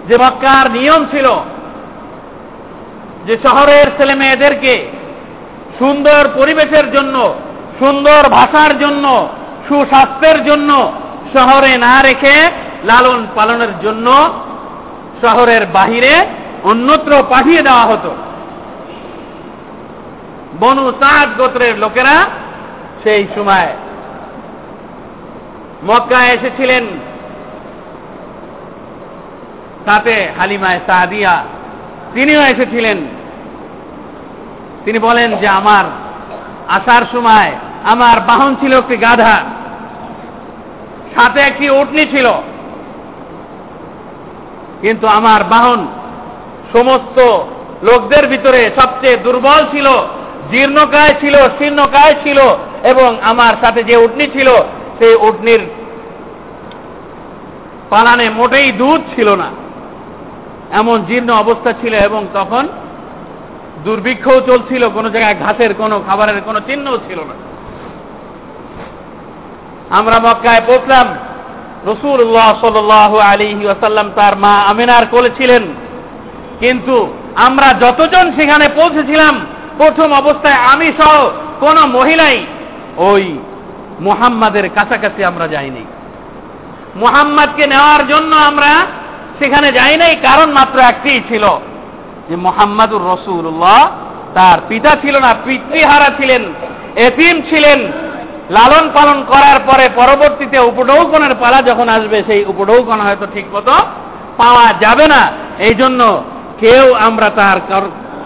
যে 0.09 0.17
মক্কার 0.17 0.71
নিয়ম 0.71 1.07
ছিল 1.11 1.27
যে 3.27 3.37
শহরের 3.47 3.87
ছেলে 3.97 4.15
মেয়েদেরকে 4.15 4.98
সুন্দর 5.79 6.29
পরিবেশের 6.35 6.93
জন্য, 6.93 7.35
সুন্দর 7.79 8.29
ভাষার 8.29 8.79
জন্য, 8.79 9.29
সুস্বাস্থ্যের 9.69 10.45
জন্য 10.45 10.93
শহরে 11.37 11.79
না 11.79 12.03
রেখে 12.03 12.37
লালন 12.85 13.27
পালনের 13.35 13.81
জন্য 13.83 14.07
শহরের 15.25 15.67
বাহিরে 15.67 16.27
অন্যত্র 16.65 17.23
পাঠিয়ে 17.29 17.63
দেওয়া 17.63 17.85
হতো। 17.85 18.15
বনু 20.61 20.93
সাদ 21.01 21.29
গোত্রের 21.39 21.79
লোকেরা 21.79 22.27
সেই 23.03 23.27
সময় 23.35 23.69
মক্কায় 25.85 26.29
এসেছিলেন। 26.29 26.85
তাতে 29.87 30.29
হালিমায় 30.39 30.81
সাদিয়া 30.87 31.45
তিনিও 32.15 32.41
এসেছিলেন। 32.41 33.18
তিনি 34.89 34.99
বলেন 34.99 35.37
যে 35.37 35.49
আমার 35.49 35.85
আসার 36.69 37.03
সময় 37.13 37.53
আমার 37.85 38.21
বাহন 38.21 38.57
ছিল 38.61 38.79
একটি 38.79 38.97
গাধা, 38.97 39.37
সাথে 41.15 41.41
একটি 41.41 41.71
উটনি 41.71 42.07
ছিল। 42.07 42.27
কিন্তু 44.81 45.07
আমার 45.07 45.45
বাহন 45.45 45.87
সমস্ত 46.73 47.19
লোকদের 47.83 48.27
ভিতরে 48.27 48.71
সবচেয়ে 48.81 49.17
দুর্বল 49.17 49.65
ছিল, 49.71 49.87
জীর্ণকায় 50.51 51.15
ছিল, 51.21 51.35
শীর্ণকায় 51.59 52.15
ছিল 52.25 52.39
এবং 52.85 53.17
আমার 53.23 53.55
সাথে 53.65 53.83
যে 53.83 53.97
উটনি 53.97 54.27
ছিল, 54.27 54.49
সেই 54.99 55.15
উটনির 55.15 55.61
পালানে 57.91 58.31
মোটেই 58.31 58.73
দুধ 58.73 59.01
ছিল 59.15 59.35
না। 59.35 59.51
এমন 60.73 61.05
জীর্ণ 61.05 61.31
অবস্থা 61.33 61.73
ছিল 61.73 61.95
এবং 61.95 62.27
তখন 62.35 62.69
দুর্ভিক্ষও 63.85 64.41
চলছিল, 64.41 64.89
কোনো 64.89 65.11
জায়গায় 65.11 65.35
ঘাসের 65.35 65.75
কোনো 65.75 66.03
খাবারের 66.09 66.43
কোনো 66.43 66.61
চিহ্নও 66.61 66.99
ছিল 67.09 67.21
না। 67.21 67.35
আমরা 69.91 70.19
মক্কায় 70.19 70.61
পৌঁছলাম 70.67 71.07
রসুল্লাহ 71.87 72.61
সাল 72.61 73.21
আলী 73.21 73.65
ওয়াসাল্লাম 73.65 74.11
তার 74.17 74.37
মা 74.37 74.55
আমিনার 74.55 75.07
কোলে 75.07 75.31
ছিলেন। 75.37 75.63
কিন্তু 76.61 77.13
আমরা 77.37 77.67
যতজন 77.81 78.33
সেখানে 78.37 78.69
পৌঁছেছিলাম, 78.69 79.41
প্রথম 79.79 80.13
অবস্থায় 80.13 80.55
আমি 80.55 80.93
সহ 80.99 81.31
কোন 81.61 81.79
মহিলাই 81.87 82.47
ওই 82.97 83.39
মুহাম্মাদের 84.01 84.69
কাছাকাছি 84.69 85.25
আমরা 85.25 85.49
যাইনি। 85.49 85.85
মুহাম্মাদকে 86.97 87.67
নেওয়ার 87.67 88.09
জন্য 88.09 88.37
আমরা 88.37 88.87
সেখানে 89.39 89.73
যাই 89.73 89.97
নাই 89.97 90.17
কারণ 90.17 90.53
মাত্র 90.53 90.79
একটি 90.81 91.21
ছিল। 91.29 91.45
যে 92.29 92.35
মোহাম্মদুর 92.47 93.05
রসুল্লাহ 93.13 93.81
তার 94.37 94.59
পিতা 94.71 94.93
ছিল 95.03 95.15
না 95.27 95.31
পিতৃহারা 95.47 96.09
ছিলেন, 96.19 96.43
এতিম 97.07 97.37
ছিলেন। 97.51 97.81
লালন 98.57 98.87
পালন 98.97 99.19
করার 99.33 99.59
পরে 99.69 99.85
পরবর্তীতে 100.01 100.59
উপডৌকনের 100.71 101.35
পালা 101.43 101.59
যখন 101.71 101.89
আসবে, 101.97 102.19
সেই 102.29 102.43
উপডৌকন 102.53 102.99
হয়তো 103.07 103.27
ঠিক 103.35 103.47
মতো 103.55 103.75
পাওয়া 104.41 104.67
যাবে 104.85 105.07
না। 105.15 105.23
এই 105.67 105.75
জন্য 105.81 106.01
কেউ 106.63 106.85
আমরা 107.07 107.29
তার 107.39 107.59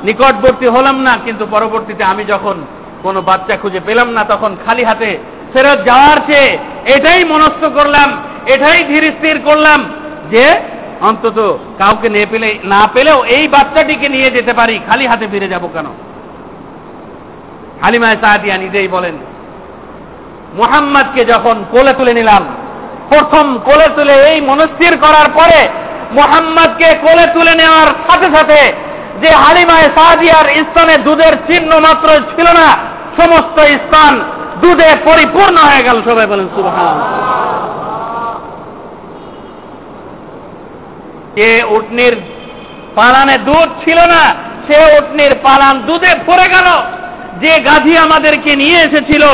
নিকটবর্তী 0.07 0.67
হলাম 0.75 0.97
না, 1.07 1.13
কিন্তু 1.27 1.45
পরবর্তীতে 1.55 2.03
আমি 2.13 2.25
যখন 2.33 2.57
কোনো 3.05 3.19
বাচ্চা 3.29 3.55
খুঁজে 3.63 3.81
পেলাম 3.89 4.09
না, 4.17 4.23
তখন 4.33 4.51
খালি 4.65 4.83
হাতে 4.91 5.11
ফেরত 5.53 5.79
যাওয়ার 5.89 6.19
চেয়ে 6.29 6.51
এটাই 6.95 7.23
মনস্থ 7.33 7.63
করলাম, 7.79 8.09
এটাই 8.55 8.81
ধীর 8.91 9.05
স্থির 9.17 9.37
করলাম 9.49 9.81
যে 10.33 10.45
অন্তত 11.09 11.39
কাউকে 11.79 12.09
নিয়ে 12.09 12.27
পেলে, 12.33 12.49
না 12.65 12.81
পেলেও 12.95 13.19
এই 13.37 13.45
বাচ্চাটিকে 13.49 14.09
নিয়ে 14.09 14.29
যেতে 14.31 14.53
পারি। 14.53 14.77
খালি 14.89 15.05
হাতে 15.07 15.27
ফিরে 15.33 15.49
যাব 15.49 15.65
কেন? 15.75 15.87
হালিমায় 17.83 18.19
সাহাদিয়া 18.23 18.57
নিজেই 18.57 18.89
বলেন, 18.89 19.17
মুহাম্মদকে 20.55 21.23
যখন 21.25 21.57
কোলে 21.71 21.93
তুলে 21.99 22.13
নিলাম, 22.15 22.43
প্রথম 23.09 23.47
কোলে 23.65 23.89
তুলে 23.97 24.15
এই 24.31 24.39
মনস্থির 24.41 24.95
করার 24.97 25.29
পরে 25.35 25.61
মোহাম্মদকে 26.13 26.89
কোলে 27.05 27.27
তুলে 27.35 27.53
নেওয়ার 27.55 27.91
সাথে 28.07 28.29
সাথে 28.37 28.61
যে 29.23 29.31
হালিমায় 29.43 29.89
সাহাদিয়ার 29.97 30.49
স্থানে 30.67 30.95
দুধের 30.99 31.35
চিহ্ন 31.49 31.71
মাত্র 31.81 32.09
ছিল 32.37 32.49
না, 32.61 32.69
সমস্ত 33.21 33.57
স্থান 33.83 34.13
দুধে 34.63 34.91
পরিপূর্ণ 35.05 35.57
হয়ে 35.69 35.83
গেল। 35.83 35.97
সবাই 36.09 36.27
বলেন 36.27 36.49
সুবহান 36.57 36.97
যে 41.37 41.65
উটনির 41.69 42.17
পালানে 42.97 43.39
দুধ 43.39 43.69
ছিল 43.85 43.99
না, 43.99 44.35
সে 44.67 44.77
উটনির 44.99 45.35
পালান 45.43 45.79
দুধে 45.79 46.15
পড়ে 46.27 46.49
গেল। 46.49 46.69
যে 47.41 47.61
গাধি 47.61 47.99
আমাদেরকে 47.99 48.57
নিয়ে 48.57 48.79
এসেছিল, 48.79 49.25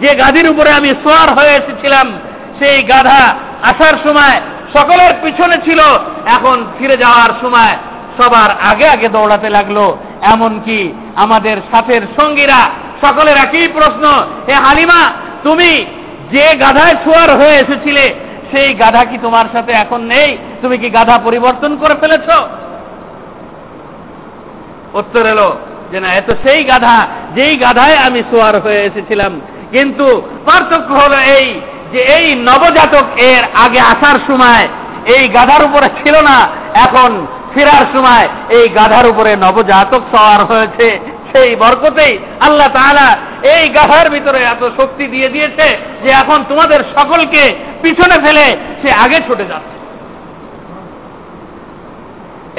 যে 0.00 0.14
গাধির 0.14 0.50
উপরে 0.50 0.70
আমি 0.70 0.88
সোয়ার 0.88 1.34
হয়ে 1.34 1.56
এসেছিলাম, 1.56 2.12
সেই 2.58 2.82
গাধা 2.82 3.34
আসার 3.62 3.94
সময় 4.04 4.40
সকলের 4.76 5.12
পিছনে 5.22 5.56
ছিল। 5.64 5.80
এখন 6.26 6.64
ফিরে 6.78 6.96
যাওয়ার 6.96 7.30
সময় 7.40 7.76
সবার 8.18 8.50
আগে 8.70 8.88
আগে 8.88 9.08
দৌড়াতে 9.08 9.50
লাগল। 9.50 9.96
এমনকি 10.22 10.92
আমাদের 11.16 11.56
সাথের 11.72 12.00
সঙ্গীরা, 12.20 12.70
সকলের 13.06 13.36
একই 13.36 13.68
প্রশ্ন 13.68 14.04
এ 14.46 14.54
হালিমা, 14.54 15.12
তুমি 15.42 15.84
যে 16.32 16.54
গাধায় 16.54 16.94
সোয়ার 17.04 17.30
হয়ে 17.36 17.54
এসেছিলে 17.54 18.14
সেই 18.50 18.74
গাধা 18.74 19.02
কি 19.04 19.16
তোমার 19.22 19.46
সাথে 19.52 19.72
এখন 19.72 20.00
নেই? 20.12 20.28
তুমি 20.62 20.76
কি 20.78 20.88
গাধা 20.90 21.16
পরিবর্তন 21.24 21.72
করে 21.76 21.94
ফেলেছ? 21.94 22.28
উত্তর 24.94 25.24
এলো 25.26 25.48
যে 25.90 25.98
না 26.00 26.08
এত 26.14 26.30
সেই 26.44 26.60
গাধা, 26.64 26.96
যেই 27.34 27.54
গাধায় 27.56 27.96
আমি 28.06 28.20
সোয়ার 28.30 28.54
হয়ে 28.60 28.80
এসেছিলাম। 28.82 29.32
কিন্তু 29.72 30.06
পার্থক্য 30.46 30.90
হলো 30.92 31.18
এই 31.38 31.48
যে 31.92 32.00
এই 32.16 32.26
নবজাতক 32.48 33.06
এর 33.32 33.42
আগে 33.64 33.80
আসার 33.92 34.18
সময় 34.28 34.64
এই 35.16 35.24
গাধার 35.28 35.62
উপরে 35.64 35.88
ছিল 36.00 36.16
না, 36.20 36.36
এখন 36.74 37.10
ফেরার 37.54 37.84
সময় 37.94 38.26
এই 38.56 38.64
গাধার 38.68 39.06
উপরে 39.06 39.36
নবজাতক 39.36 40.02
সওয়ার 40.12 40.40
হয়েছে। 40.44 40.88
সেই 41.32 41.56
বরকতেই 41.56 42.18
আল্লাহ 42.40 42.68
তাআলা 42.68 43.08
এই 43.54 43.68
গাধার 43.68 44.10
ভিতরে 44.10 44.38
এত 44.42 44.62
শক্তি 44.78 45.06
দিয়ে 45.06 45.28
দিয়েছে 45.28 45.78
যে 46.02 46.10
এখন 46.10 46.38
তোমাদের 46.48 46.80
সকলকে 46.96 47.54
পিছনে 47.82 48.16
ফেলে 48.24 48.56
সে 48.82 48.90
আগে 48.92 49.18
ছুটে 49.26 49.44
যাচ্ছে। 49.44 49.76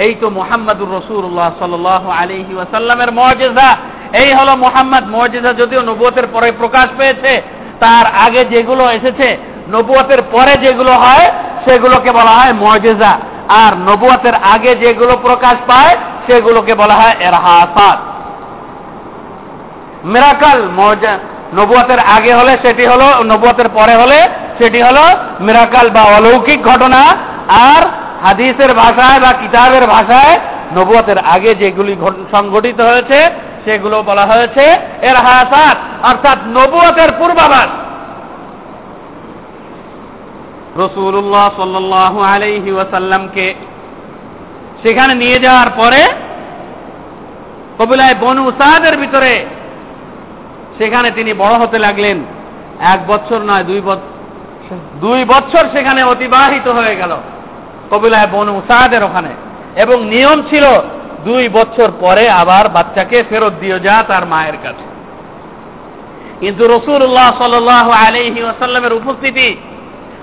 এই 0.06 0.16
তো 0.22 0.30
মোহাম্মদুর 0.30 0.92
রসুল্লাহ 0.98 1.50
সাল 1.60 1.74
আলহি 2.22 2.54
ওয়াসাল্লামের 2.56 3.12
মর্যাদা 3.12 3.78
এই 4.14 4.34
হলো 4.34 4.56
মোহাম্মদ 4.56 5.04
মর্যাদা 5.10 5.54
যদিও 5.54 5.82
নবুয়তের 5.82 6.28
পরে 6.28 6.52
প্রকাশ 6.52 6.88
পেয়েছে, 6.98 7.42
তার 7.80 8.06
আগে 8.26 8.46
যেগুলো 8.46 8.84
এসেছে, 8.90 9.38
নবুয়তের 9.70 10.22
পরে 10.22 10.54
যেগুলো 10.62 10.92
হয়, 10.92 11.28
সেগুলোকে 11.66 12.12
বলা 12.12 12.34
হয় 12.40 12.54
মর্যাদা 12.54 13.20
আর 13.48 13.78
নবুয়তের 13.78 14.36
আগে 14.54 14.76
যেগুলো 14.76 15.14
প্রকাশ 15.18 15.56
পায়, 15.68 15.98
সেগুলোকে 16.28 16.74
বলা 16.74 16.94
হয় 16.94 17.16
এরহাসাত। 17.20 18.00
মিরাকাল 20.06 20.60
নবুয়তের 21.58 22.00
আগে 22.00 22.34
হলে 22.34 22.58
সেটি 22.64 22.86
হলো, 22.86 23.08
নবুয়তের 23.24 23.70
পরে 23.70 23.96
হলে 23.96 24.20
সেটি 24.60 24.82
হলো 24.82 25.04
মিরাকাল 25.42 25.90
বা 25.90 26.02
অলৌকিক 26.02 26.60
ঘটনা। 26.64 27.02
আর 27.50 27.84
হাদিসের 28.24 28.74
ভাষায় 28.74 29.20
বা 29.20 29.32
কিতাবের 29.34 29.86
ভাষায় 29.88 30.40
নবুয়তের 30.76 31.18
আগে 31.18 31.56
যেগুলি 31.56 31.96
সংগঠিত 32.32 32.82
হয়েছে, 32.82 33.30
সেগুলো 33.66 34.04
বলা 34.04 34.26
হয়েছে 34.26 34.64
এর 35.02 35.16
হাসাত 35.16 35.78
অর্থাৎ 36.04 36.38
নবুয়তের 36.48 37.12
পূর্বাভাস। 37.20 37.70
রসুল্লাহ 40.78 41.50
সাল্লাহ 41.58 42.24
আলাইহি 42.24 42.72
ওয়াসাল্লামকে 42.72 43.54
সেখানে 44.84 45.14
নিয়ে 45.16 45.40
যাওয়ার 45.40 45.70
পরে 45.70 46.02
কবিলায় 47.78 48.16
বনু 48.16 48.52
সাহাদের 48.60 48.98
ভিতরে 48.98 49.46
সেখানে 50.80 51.12
তিনি 51.12 51.34
বড় 51.34 51.54
হতে 51.54 51.80
লাগলেন। 51.80 52.18
এক 52.80 53.08
বছর 53.08 53.40
নয়, 53.42 53.64
দুই 53.64 53.82
বছর 53.82 54.20
দুই 55.02 55.26
বছর 55.26 55.64
সেখানে 55.76 56.04
অতিবাহিত 56.04 56.68
হয়ে 56.68 56.96
গেল 56.96 57.16
কবিলায় 57.92 58.28
বনু 58.32 58.62
সাহাদের 58.68 59.04
ওখানে। 59.04 59.30
এবং 59.76 60.06
নিয়ম 60.06 60.42
ছিল, 60.42 60.66
দুই 61.26 61.50
বছর 61.50 61.92
পরে 62.00 62.30
আবার 62.30 62.70
বাচ্চাকে 62.70 63.24
ফেরত 63.30 63.54
দিয়ে 63.60 63.80
যা 63.80 64.04
তার 64.08 64.26
মায়ের 64.26 64.58
কাছে। 64.64 64.86
কিন্তু 66.40 66.68
রসুল্লাহ 66.68 67.38
সাল 67.38 67.70
আলহি 67.70 68.42
আসাল্লামের 68.44 68.94
উপস্থিতি 68.94 69.58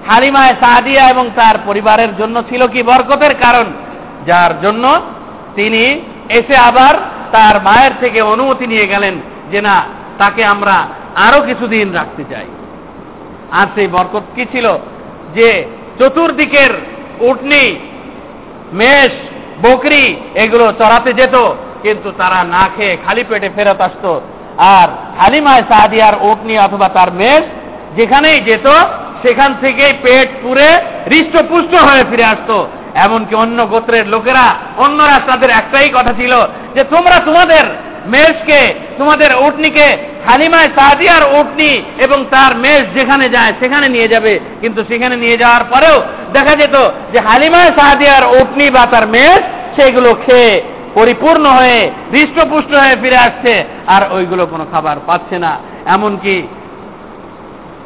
হালিমায় 0.08 0.54
সাদিয়া 0.60 1.10
এবং 1.10 1.30
তার 1.36 1.54
পরিবারের 1.66 2.16
জন্য 2.16 2.42
ছিল 2.48 2.66
কি 2.66 2.82
বরকতের 2.82 3.34
কারণ? 3.34 3.64
যার 4.26 4.60
জন্য 4.60 5.00
তিনি 5.54 6.00
এসে 6.28 6.56
আবার 6.56 6.94
তার 7.32 7.62
মায়ের 7.62 7.90
থেকে 8.00 8.22
অনুমতি 8.22 8.66
নিয়ে 8.66 8.86
গেলেন 8.86 9.14
যে 9.50 9.60
না 9.60 9.84
তাকে 10.18 10.44
আমরা 10.44 10.88
আরও 11.16 11.40
কিছুদিন 11.42 11.92
রাখতে 11.92 12.24
চাই। 12.30 12.46
আর 13.52 13.66
সেই 13.74 13.86
বরকত 13.86 14.22
কি 14.34 14.46
ছিল? 14.52 14.78
যে 15.34 15.64
চতুর্দিকের 15.98 16.70
উটনি, 17.20 17.76
মেষ, 18.72 19.12
বকরি, 19.62 20.16
এগুলো 20.34 20.72
চড়াতে 20.78 21.12
যেত, 21.12 21.34
কিন্তু 21.82 22.12
তারা 22.18 22.44
না 22.44 22.68
খেয়ে 22.76 22.96
খালি 23.06 23.24
পেটে 23.28 23.50
ফেরত 23.56 23.80
আসতো। 23.80 24.20
আর 24.58 24.88
হালিমায় 25.20 25.62
সাহাদিয়ার 25.68 26.14
উটনি 26.20 26.58
অথবা 26.58 26.88
তার 26.88 27.12
মেষ 27.12 27.42
যেখানেই 27.96 28.40
যেত, 28.40 28.66
সেখান 29.22 29.54
থেকেই 29.60 29.92
পেট 30.02 30.28
পুরে 30.42 30.68
হৃষ্টপুষ্ট 31.06 31.74
হয়ে 31.74 32.04
ফিরে 32.10 32.24
আসতো। 32.24 32.68
এমনকি 32.94 33.34
অন্য 33.34 33.66
গোত্রের 33.66 34.08
লোকেরা, 34.08 34.54
অন্যরা 34.76 35.20
তাদের 35.26 35.50
একটাই 35.50 35.88
কথা 35.88 36.12
ছিল 36.12 36.40
যে, 36.74 36.84
তোমরা 36.84 37.20
তোমাদের 37.24 37.64
মেষকে 38.06 38.60
তোমাদের 38.98 39.30
উটনিকে, 39.46 39.88
হালিমায় 40.26 40.70
সাদিয়ার 40.76 41.24
উটনি 41.40 41.82
এবং 41.98 42.24
তার 42.30 42.52
মেষ 42.56 42.82
যেখানে 42.94 43.28
যায় 43.28 43.52
সেখানে 43.60 43.88
নিয়ে 43.88 44.08
যাবে। 44.08 44.40
কিন্তু 44.60 44.84
সেখানে 44.88 45.16
নিয়ে 45.16 45.36
যাওয়ার 45.36 45.64
পরেও 45.64 46.02
দেখা 46.32 46.54
যেত 46.56 46.76
যে 47.12 47.18
হালিমায় 47.20 47.72
সাদিয়ার 47.78 48.24
উটনি 48.40 48.70
বা 48.70 48.86
তার 48.86 49.06
মেষ 49.08 49.40
সেগুলো 49.76 50.14
খেয়ে 50.26 50.62
পরিপূর্ণ 50.94 51.44
হয়ে, 51.46 51.90
হৃষ্টপুষ্ট 52.12 52.72
হয়ে 52.74 52.96
ফিরে 53.02 53.16
আসছে 53.16 53.64
আর 53.86 54.02
ওইগুলো 54.12 54.46
কোনো 54.46 54.66
খাবার 54.72 54.96
পাচ্ছে 55.06 55.38
না। 55.38 55.58
এমনকি 55.86 56.42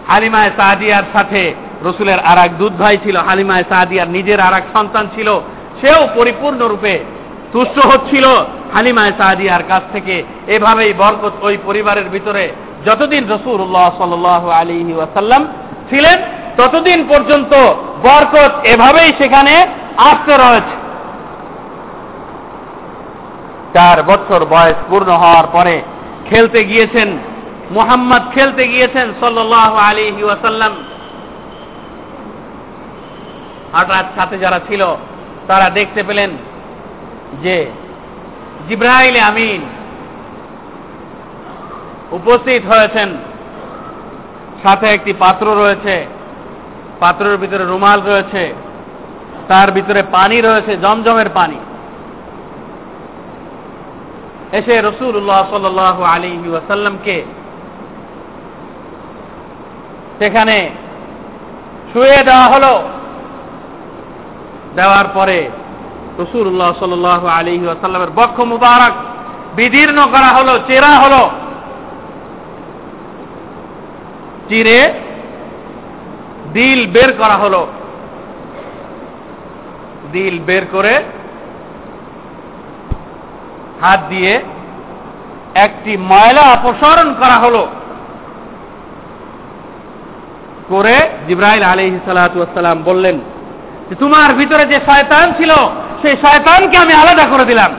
হালিমায় 0.08 0.50
সাদিয়ার 0.58 1.02
সাথে 1.12 1.54
রসুলের 1.84 2.18
আর 2.18 2.38
এক 2.38 2.58
দুধ 2.58 2.72
ভাই 2.72 2.96
ছিল, 3.04 3.16
হালিমায় 3.16 3.64
সাদিয়ার 3.70 4.08
নিজের 4.08 4.40
আর 4.40 4.52
এক 4.52 4.62
সন্তান 4.74 5.08
ছিল, 5.14 5.28
সেও 5.80 6.08
পরিপূর্ণরূপে 6.14 6.98
তুষ্ট 7.52 7.86
হচ্ছিল। 7.86 8.26
হালিমায় 8.74 9.12
সাদিয়ার 9.18 9.62
কাছ 9.68 9.82
থেকে 9.92 10.22
এভাবেই 10.46 10.92
বরকত 10.92 11.32
ওই 11.42 11.58
পরিবারের 11.66 12.08
ভিতরে 12.08 12.44
যতদিন 12.86 13.22
রসুল্লাহ 13.28 13.90
সাল 13.98 14.12
আলী 14.60 14.94
ওয়াসাল্লাম 14.94 15.42
ছিলেন, 15.90 16.18
ততদিন 16.56 17.00
পর্যন্ত 17.08 17.52
বরকত 18.02 18.52
এভাবেই 18.64 19.10
সেখানে 19.18 19.54
আসতে 20.10 20.34
রয়েছে। 20.36 20.76
চার 23.74 24.02
বছর 24.02 24.44
বয়স 24.44 24.78
পূর্ণ 24.90 25.10
হওয়ার 25.12 25.46
পরে 25.52 25.82
খেলতে 26.30 26.64
গিয়েছেন, 26.64 27.08
মোহাম্মদ 27.70 28.22
খেলতে 28.34 28.68
গিয়েছেন 28.68 29.06
সাল্লাহ 29.20 29.76
আলী 29.76 30.22
ওয়াসাল্লাম। 30.24 30.72
হঠাৎ 33.74 34.06
সাথে 34.16 34.38
যারা 34.38 34.60
ছিল, 34.68 34.82
তারা 35.48 35.70
দেখতে 35.70 36.02
পেলেন 36.02 36.30
যে 37.42 37.56
জিব্রাইল, 38.68 39.20
আমিন। 39.20 39.60
উপস্থিত 42.12 42.66
হয়েছেন। 42.66 43.16
সাথে 44.62 44.86
একটি 44.86 45.12
পাত্র 45.12 45.54
রয়েছে। 45.54 46.06
পাত্রের 47.00 47.36
ভিতরে 47.36 47.64
রুমাল 47.64 48.02
রয়েছে। 48.02 48.54
তার 49.48 49.72
ভিতরে 49.72 50.02
পানি 50.02 50.40
রয়েছে, 50.40 50.76
জমজমের 50.76 51.26
পানি। 51.34 51.56
এসে 54.52 54.80
রসুল্লাহ 54.80 55.50
সাল 55.50 55.78
আলী 56.04 56.48
ওয়াসাল্লামকে 56.48 57.24
সেখানে 60.18 60.70
শুয়ে 61.92 62.24
দেওয়া 62.24 62.46
হলো। 62.46 62.88
দেওয়ার 64.74 65.04
পরে 65.14 65.50
রসুল্লাহ 66.20 66.72
সাল 66.80 67.28
আলী 67.28 67.68
আসাল্লামের 67.68 68.10
বক্ষ 68.10 68.40
মুবারক 68.40 68.92
বিদীর্ণ 69.56 70.06
করা 70.06 70.28
হলো, 70.36 70.58
চেরা 70.66 70.88
হলো। 70.88 71.30
চিরে 74.48 74.94
দিল 76.52 76.90
বের 76.90 77.16
করা 77.18 77.34
হলো। 77.34 77.66
দিল 80.12 80.38
বের 80.38 80.66
করে 80.72 81.02
হাত 83.80 84.00
দিয়ে 84.08 84.40
একটি 85.54 85.96
ময়লা 85.96 86.42
অপসারণ 86.42 87.14
করা 87.14 87.38
হলো। 87.38 87.66
করে 90.68 90.96
জিব্রাইল 91.28 91.62
আলী 91.62 91.98
সালাম 92.06 92.82
বললেন 92.84 93.20
তোমার 93.98 94.34
ভিতরে 94.34 94.64
যে 94.64 94.78
শয়তান 94.86 95.32
ছিল 95.36 95.52
সেই 96.02 96.16
শয়তানকে 96.16 96.76
আমি 96.76 96.92
আলাদা 96.92 97.26
করে 97.30 97.44
দিলাম। 97.44 97.72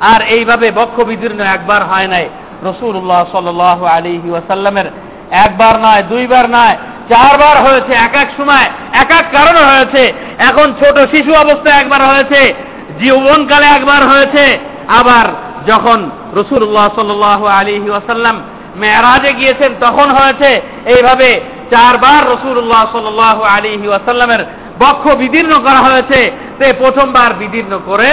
আর 0.00 0.22
এইভাবে 0.22 0.70
বক্ষ 0.70 1.00
বিদীর্ণ 1.00 1.40
একবার 1.40 1.82
হয় 1.84 2.06
নাই। 2.06 2.28
রসুল্লাহ 2.62 3.24
সাল 3.32 3.60
আলী 3.86 4.30
ওয়াসাল্লামের 4.30 4.84
একবার 5.30 5.78
নয়, 5.78 6.02
দুইবার 6.02 6.50
নয়, 6.50 6.76
চারবার 7.08 7.56
হয়েছে 7.66 7.92
এক 7.92 8.14
এক 8.14 8.28
সময়, 8.36 8.66
এক 8.92 9.10
এক 9.10 9.24
কারণে 9.32 9.58
হয়েছে। 9.58 10.12
এখন 10.38 10.72
ছোট 10.72 10.98
শিশু 10.98 11.34
অবস্থায় 11.34 11.80
একবার 11.80 12.02
হয়েছে, 12.02 12.54
জীবনকালে 13.00 13.66
একবার 13.66 14.08
হয়েছে। 14.08 14.58
আবার 14.88 15.26
যখন 15.66 16.10
রসুল্লাহ 16.34 16.88
সাল 16.94 17.48
আলী 17.48 17.90
ওয়াসাল্লাম 17.90 18.42
মেয়ারাজে 18.76 19.32
গিয়েছেন, 19.32 19.74
তখন 19.80 20.10
হয়েছে। 20.10 20.62
এইভাবে 20.86 21.40
চারবার 21.70 22.32
রসুল্লাহ 22.32 22.86
সাল 22.92 23.20
আলী 23.44 23.88
ওয়াসাল্লামের 23.88 24.44
বক্ষ 24.80 25.14
বিদীর্ণ 25.14 25.52
করা 25.54 25.80
হয়েছে, 25.90 26.30
তে 26.58 26.72
প্রথমবার 26.72 27.34
বিদীর্ণ 27.34 27.80
করে 27.86 28.10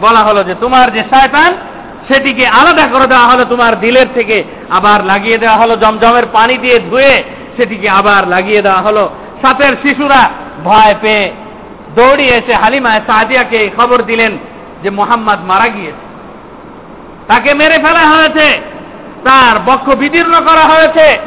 বলা 0.00 0.18
হলো 0.18 0.44
যে 0.44 0.54
তোমার 0.54 0.92
যে 0.92 1.00
শয়তান, 1.00 1.56
সেটিকে 2.08 2.46
আলাদা 2.46 2.86
করে 2.92 3.06
দেওয়া 3.06 3.26
হলো, 3.26 3.44
তোমার 3.44 3.80
দিলের 3.80 4.06
থেকে 4.14 4.44
আবার 4.70 5.04
লাগিয়ে 5.04 5.38
দেওয়া 5.38 5.56
হলো, 5.56 5.76
জমজমের 5.76 6.26
পানি 6.32 6.58
দিয়ে 6.58 6.78
ধুয়ে 6.78 7.24
সেটিকে 7.56 7.88
আবার 7.88 8.28
লাগিয়ে 8.28 8.62
দেওয়া 8.62 8.82
হলো। 8.82 9.10
সাথের 9.42 9.72
শিশুরা 9.82 10.30
ভয় 10.64 10.94
পেয়ে 11.00 11.32
দৌড়িয়ে 11.96 12.30
এসে 12.30 12.54
হালিমায় 12.54 13.00
সাহাদিয়াকে 13.06 13.70
খবর 13.76 14.02
দিলেন 14.02 14.38
যে 14.82 14.90
মোহাম্মদ 14.90 15.38
মারা 15.44 15.68
গিয়েছে। 15.68 16.04
তাকে 17.28 17.54
মেরে 17.54 17.74
ফেলা 17.74 18.04
হয়েছে, 18.12 18.60
তার 19.24 19.58
বক্ষ 19.66 19.94
বিদীর্ণ 19.94 20.34
করা 20.40 20.64
হয়েছে। 20.64 21.18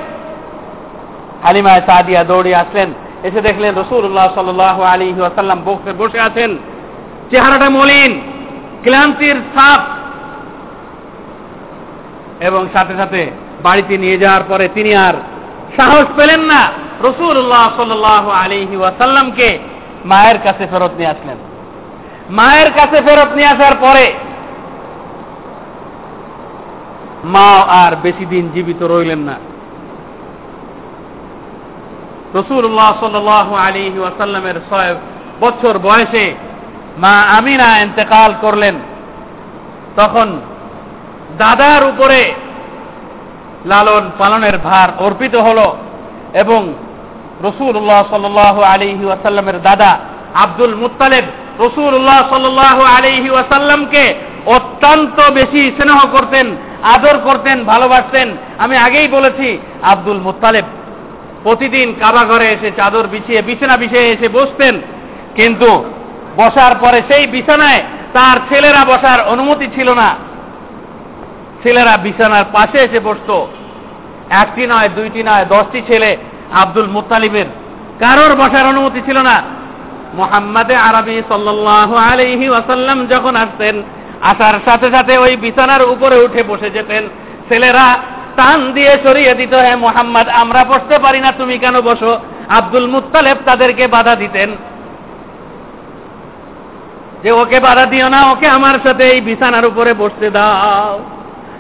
হালিমায় 1.43 1.81
সাদিয়া 1.87 2.23
দৌড়ে 2.23 2.55
আসলেন 2.55 2.93
এসে 3.23 3.41
দেখলেন 3.41 3.75
রসুল্লাহ 3.75 4.33
সাল 4.35 4.59
আলী 4.59 5.13
আসাল্লাম 5.21 5.59
বসে 5.97 6.19
আছেন। 6.19 6.57
চেহারাটা 7.31 7.69
মলিন, 7.69 8.21
ক্লান্তির 8.83 9.35
সাপ 9.35 9.81
এবং 12.39 12.67
সাথে 12.73 12.93
সাথে 12.97 13.31
বাড়িতে 13.63 13.97
নিয়ে 13.97 14.17
যাওয়ার 14.17 14.43
পরে 14.49 14.67
তিনি 14.67 14.95
আর 14.95 15.13
সাহস 15.77 16.05
পেলেন 16.15 16.41
না। 16.41 16.71
রসুল্লাহ 17.01 17.63
সাল 17.77 18.05
আলী 18.31 18.77
ওয়াসাল্লামকে 18.77 19.59
মায়ের 20.05 20.39
কাছে 20.43 20.67
ফেরত 20.71 20.91
নিয়ে 20.97 21.09
আসলেন। 21.09 21.37
মায়ের 22.29 22.71
কাছে 22.71 23.01
ফেরত 23.01 23.35
নিয়ে 23.35 23.47
আসার 23.47 23.75
পরে 23.81 24.13
মা 27.23 27.49
আর 27.83 27.95
বেশি 27.95 28.25
দিন 28.25 28.49
জীবিত 28.53 28.83
রইলেন 28.83 29.19
না। 29.19 29.35
রসুল্লাহ 32.35 32.89
সাল 32.99 33.15
আলী 33.67 33.99
ওয়াসাল্লামের 33.99 34.57
ছয় 34.69 34.95
বছর 35.39 35.77
বয়সে 35.77 36.25
মা 36.97 37.15
আমিনা 37.37 37.67
এতেকাল 37.77 38.33
করলেন। 38.41 38.75
তখন 39.95 40.27
দাদার 41.37 41.83
উপরে 41.83 42.33
লালন 43.65 44.05
পালনের 44.17 44.57
ভার 44.57 44.89
অর্পিত 44.99 45.35
হল 45.35 45.59
এবং 46.33 46.73
রসুল্লাহ 47.43 48.01
সাল 48.09 48.25
আলী 48.63 49.05
ওয়াসাল্লামের 49.05 49.61
দাদা 49.61 49.91
আব্দুল 50.35 50.75
মুতালেব 50.75 51.25
রসুল্লাহ 51.59 52.19
সাল 52.29 52.79
আলী 52.97 53.29
ওয়াসাল্লামকে 53.29 54.03
অত্যন্ত 54.45 55.17
বেশি 55.31 55.61
স্নেহ 55.79 55.99
করতেন, 56.11 56.55
আদর 56.83 57.15
করতেন, 57.17 57.63
ভালোবাসতেন। 57.63 58.27
আমি 58.57 58.77
আগেই 58.77 59.07
বলেছি, 59.07 59.57
আব্দুল 59.81 60.19
মুতালেব 60.19 60.65
প্রতিদিন 61.45 61.87
কাবা 62.01 62.23
ঘরে 62.25 62.47
এসে 62.51 62.69
চাদর 62.77 63.05
বিছিয়ে, 63.07 63.41
বিছানা 63.41 63.75
বিছিয়ে 63.77 64.11
এসে 64.13 64.27
বসতেন। 64.29 64.75
কিন্তু 65.35 65.69
বসার 66.35 66.73
পরে 66.81 66.99
সেই 67.09 67.23
বিছানায় 67.27 67.81
তার 68.13 68.37
ছেলেরা 68.49 68.81
বসার 68.85 69.19
অনুমতি 69.27 69.67
ছিল 69.75 69.89
না। 69.93 70.09
ছেলেরা 71.63 71.93
বিছানার 71.97 72.45
পাশে 72.53 72.77
এসে 72.77 72.99
বসত। 72.99 73.29
একটি 74.41 74.63
নয়, 74.67 74.89
দুইটি 74.95 75.21
নয়, 75.23 75.45
দশটি 75.49 75.79
ছেলে 75.87 76.17
আব্দুল 76.51 76.87
মুতালিবের 76.87 77.45
কারোর 77.99 78.33
বসার 78.35 78.65
অনুমতি 78.67 79.01
ছিল 79.05 79.17
না। 79.21 79.37
মোহাম্মদে 80.13 80.75
আরবি 80.75 81.17
সাল্লাহ 81.29 81.89
আলহি 82.11 82.47
ওয়াসাল্লাম 82.49 82.97
যখন 83.05 83.33
আসতেন, 83.35 83.75
আসার 84.21 84.55
সাথে 84.65 84.87
সাথে 84.91 85.13
ওই 85.17 85.33
বিছানার 85.35 85.83
উপরে 85.83 86.15
উঠে 86.25 86.41
বসে 86.43 86.69
যেতেন। 86.69 87.03
ছেলেরা 87.49 87.87
টান 88.37 88.71
দিয়ে 88.71 88.97
সরিয়ে 89.03 89.33
দিত 89.33 89.53
হ্যাঁ 89.53 89.77
মোহাম্মদ, 89.77 90.29
আমরা 90.29 90.63
বসতে 90.63 90.99
পারি 90.99 91.19
না, 91.19 91.31
তুমি 91.31 91.57
কেন 91.57 91.81
বসো? 91.81 92.19
আব্দুল 92.49 92.87
মুতালেব 92.87 93.37
তাদেরকে 93.45 93.87
বাধা 93.87 94.15
দিতেন। 94.15 94.55
যে, 97.23 97.31
ওকে 97.31 97.59
বাধা 97.59 97.85
দিও 97.85 98.09
না, 98.09 98.31
ওকে 98.31 98.47
আমার 98.47 98.75
সাথে 98.83 99.03
এই 99.03 99.21
বিছানার 99.21 99.65
উপরে 99.65 99.93
বসতে 99.93 100.29
দাও। 100.29 100.99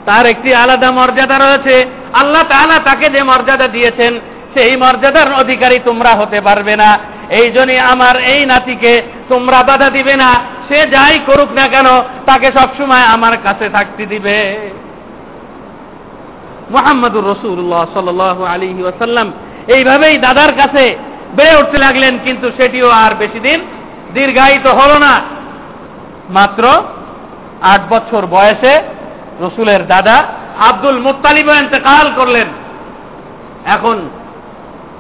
তার 0.05 0.25
একটি 0.25 0.55
আলাদা 0.55 0.91
মর্যাদা 0.91 1.37
রয়েছে। 1.37 1.85
আল্লাহ 2.13 2.43
তাআলা 2.43 2.79
তাকে 2.79 3.09
যে 3.09 3.23
মর্যাদা 3.23 3.67
দিয়েছেন, 3.67 4.19
সেই 4.53 4.75
মর্যাদার 4.75 5.33
অধিকারী 5.33 5.79
তোমরা 5.85 6.09
হতে 6.09 6.41
পারবে 6.41 6.75
না। 6.75 6.99
এই 7.29 7.51
জন্যই 7.51 7.79
আমার 7.79 8.15
এই 8.15 8.45
নাতিকে 8.45 9.01
তোমরা 9.29 9.63
বাধা 9.63 9.89
দিবে 9.89 10.15
না। 10.15 10.33
সে 10.67 10.87
যাই 10.87 11.19
করুক 11.25 11.51
না 11.51 11.67
কেন, 11.67 11.87
তাকে 12.25 12.51
সবসময় 12.51 13.01
আমার 13.01 13.37
কাছে 13.43 13.69
থাকতে 13.69 14.05
দিবে। 14.05 14.69
মোহাম্মদুর 16.71 17.25
রসুল্লাহ 17.33 17.83
সাল 17.93 18.21
আলী 18.53 18.83
ওয়াসাল্লাম। 18.83 19.31
এইভাবেই 19.67 20.17
দাদার 20.17 20.51
কাছে 20.53 20.97
বেড়ে 21.35 21.57
উঠতে 21.59 21.77
লাগলেন, 21.77 22.19
কিন্তু 22.25 22.51
সেটিও 22.57 22.89
আর 22.89 23.15
বেশি 23.15 23.39
দিন 23.39 23.59
দীর্ঘায়িত 24.13 24.67
হল 24.67 24.91
না। 24.97 25.21
মাত্র 26.29 26.63
আট 27.61 27.81
বছর 27.89 28.25
বয়সে 28.25 28.73
রসুলের 29.41 29.87
দাদা 29.87 30.23
আব্দুল 30.69 30.99
মুতালিব 30.99 31.49
ইন্তেকাল 31.49 32.11
করলেন। 32.15 32.47
এখন 33.65 34.09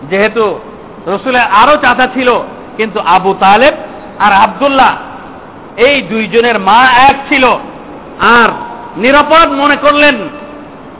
যেহেতু 0.09 0.59
রসুলের 1.07 1.41
আরও 1.41 1.75
চাচা 1.77 2.07
ছিল, 2.07 2.29
কিন্তু 2.77 2.99
আবু 2.99 3.33
তালেব 3.33 3.73
আর 4.19 4.33
আবদুল্লাহ 4.33 4.97
এই 5.77 6.01
দুইজনের 6.01 6.59
মা 6.59 6.79
এক 7.09 7.15
ছিল। 7.29 7.45
আর 8.39 8.49
নিরাপদ 8.97 9.47
মনে 9.51 9.75
করলেন 9.75 10.15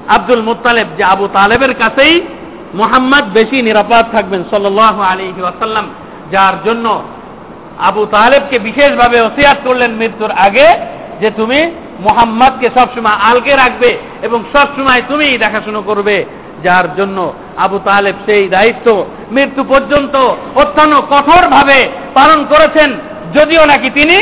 আব্দুল 0.08 0.42
মুতালেব 0.42 0.88
যে 0.98 1.04
আবু 1.04 1.28
তালেবের 1.28 1.74
কাছেই 1.74 2.22
মোহাম্মদ 2.74 3.26
বেশি 3.34 3.62
নিরাপদ 3.62 4.06
থাকবেন 4.12 4.44
সাল 4.52 4.80
আলী 5.12 5.42
ওয়াসাল্লাম, 5.42 5.90
যার 6.32 6.54
জন্য 6.66 7.04
আবু 7.80 8.06
তালেবকে 8.06 8.60
বিশেষভাবে 8.60 9.22
ওসিয়াত 9.22 9.58
করলেন 9.66 9.92
মৃত্যুর 9.92 10.32
আগে 10.32 10.68
যে 11.22 11.32
তুমি 11.32 11.72
মোহাম্মদকে 12.00 12.70
সবসময় 12.76 13.18
আলকে 13.30 13.56
রাখবে 13.56 13.98
এবং 14.22 14.44
সবসময় 14.54 15.02
তুমি 15.08 15.38
দেখাশুনো 15.38 15.82
করবে, 15.82 16.26
যার 16.64 16.96
জন্য 16.96 17.34
আবু 17.58 17.80
তালেব 17.80 18.16
সেই 18.26 18.50
দায়িত্ব 18.50 19.06
মৃত্যু 19.32 19.64
পর্যন্ত 19.64 20.16
অত্যন্ত 20.56 20.94
কঠোরভাবে 20.96 21.90
পালন 22.14 22.46
করেছেন, 22.46 22.94
যদিও 23.34 23.66
নাকি 23.66 23.90
তিনি 23.90 24.18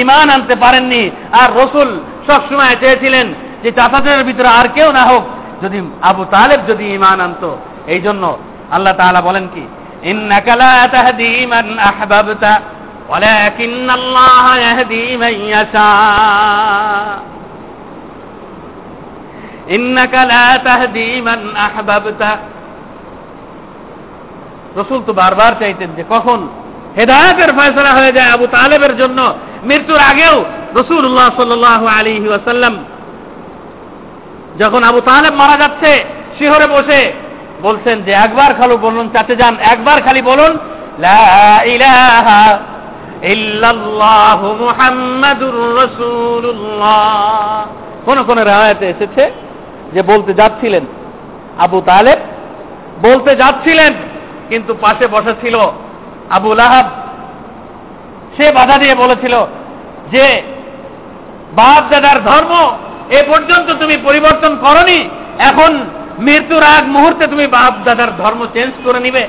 ইমান 0.00 0.30
আনতে 0.30 0.56
পারেননি। 0.56 1.10
আর 1.32 1.48
রসুল 1.56 2.00
সবসময় 2.26 2.76
চেয়েছিলেন 2.80 3.34
যে 3.63 3.69
চাচাদের 3.71 4.19
ভিতরে 4.23 4.49
আর 4.59 4.67
কেউ 4.67 4.89
না 4.91 5.03
হোক 5.03 5.23
যদি 5.61 5.77
আবু 6.01 6.23
তালেব 6.25 6.59
যদি 6.67 6.85
ইমান 6.93 7.17
আনত 7.21 7.43
এই 7.87 7.99
জন্য 8.01 8.23
আল্লাহ 8.71 8.93
তাআলা 8.93 9.21
বলেন 9.21 9.45
কি 9.53 9.63
ইন্নাকা 10.03 10.53
লা 10.55 10.73
তাহদি 10.87 11.31
মান 11.45 11.65
আহবাবতা 11.81 12.53
ولكن 13.09 13.87
الله 13.89 14.45
يهدي 14.57 15.05
من 15.17 15.33
يشاء 15.51 17.17
إنك 19.69 20.13
لا 20.31 20.45
تهدي 20.57 21.09
من 21.21 21.39
أحببت 21.57 22.21
রসুল 24.79 24.99
তো 25.07 25.11
বারবার 25.13 25.51
চাইতেন 25.61 25.89
যে 25.97 26.03
কখন 26.09 26.39
হেদায়তের 26.97 27.51
ফয়সলা 27.57 27.91
হয়ে 27.99 28.15
যায় 28.17 28.29
আবু 28.35 28.45
তালেবের 28.47 28.93
জন্য 28.97 29.19
মৃত্যুর 29.63 30.01
আগেও 30.11 30.35
রসুল্লাহ 30.79 31.27
সাল 31.37 31.51
আলী 31.97 32.13
ওয়াসাল্লাম 32.27 32.73
যখন 34.60 34.82
আবু 34.88 35.00
তালেব 35.08 35.34
মারা 35.42 35.56
যাচ্ছে, 35.62 35.92
শিহরে 36.38 36.66
বসে 36.66 37.00
বলছেন 37.66 37.96
যে, 38.06 38.12
একবার 38.24 38.50
খালু 38.58 38.76
বলুন, 38.86 39.06
চাচে 39.14 39.34
যান, 39.36 39.54
একবার 39.72 39.98
খালি 40.06 40.22
বলুন 40.30 40.52
কোন 48.06 48.18
কোন 48.28 48.38
রায়াতে 48.50 48.86
এসেছে 48.94 49.24
যে 49.94 50.00
বলতে 50.10 50.32
যাচ্ছিলেন 50.40 50.84
আবু 51.64 51.78
তালেব, 51.90 52.18
বলতে 53.06 53.32
যাচ্ছিলেন, 53.36 53.92
কিন্তু 54.50 54.72
পাশে 54.84 55.04
বসা 55.14 55.34
ছিল 55.42 55.56
আবু 56.36 56.50
লাহাব। 56.60 56.86
সে 58.36 58.46
বাধা 58.58 58.76
দিয়ে 58.82 58.94
বলেছিল 59.02 59.34
যে, 60.12 60.26
বাপ 61.58 61.82
দাদার 61.90 62.18
ধর্ম 62.28 62.52
এ 63.10 63.22
পর্যন্ত 63.26 63.72
তুমি 63.72 63.96
পরিবর্তন 64.04 64.56
করনি। 64.56 65.08
এখন 65.38 65.84
মৃত্যুর 66.18 66.62
আগ 66.62 66.84
মুহূর্তে 66.86 67.26
তুমি 67.26 67.46
বাপ 67.46 67.74
দাদার 67.84 68.16
ধর্ম 68.16 68.46
চেঞ্জ 68.54 68.72
করে 68.84 69.00
নিবে, 69.00 69.28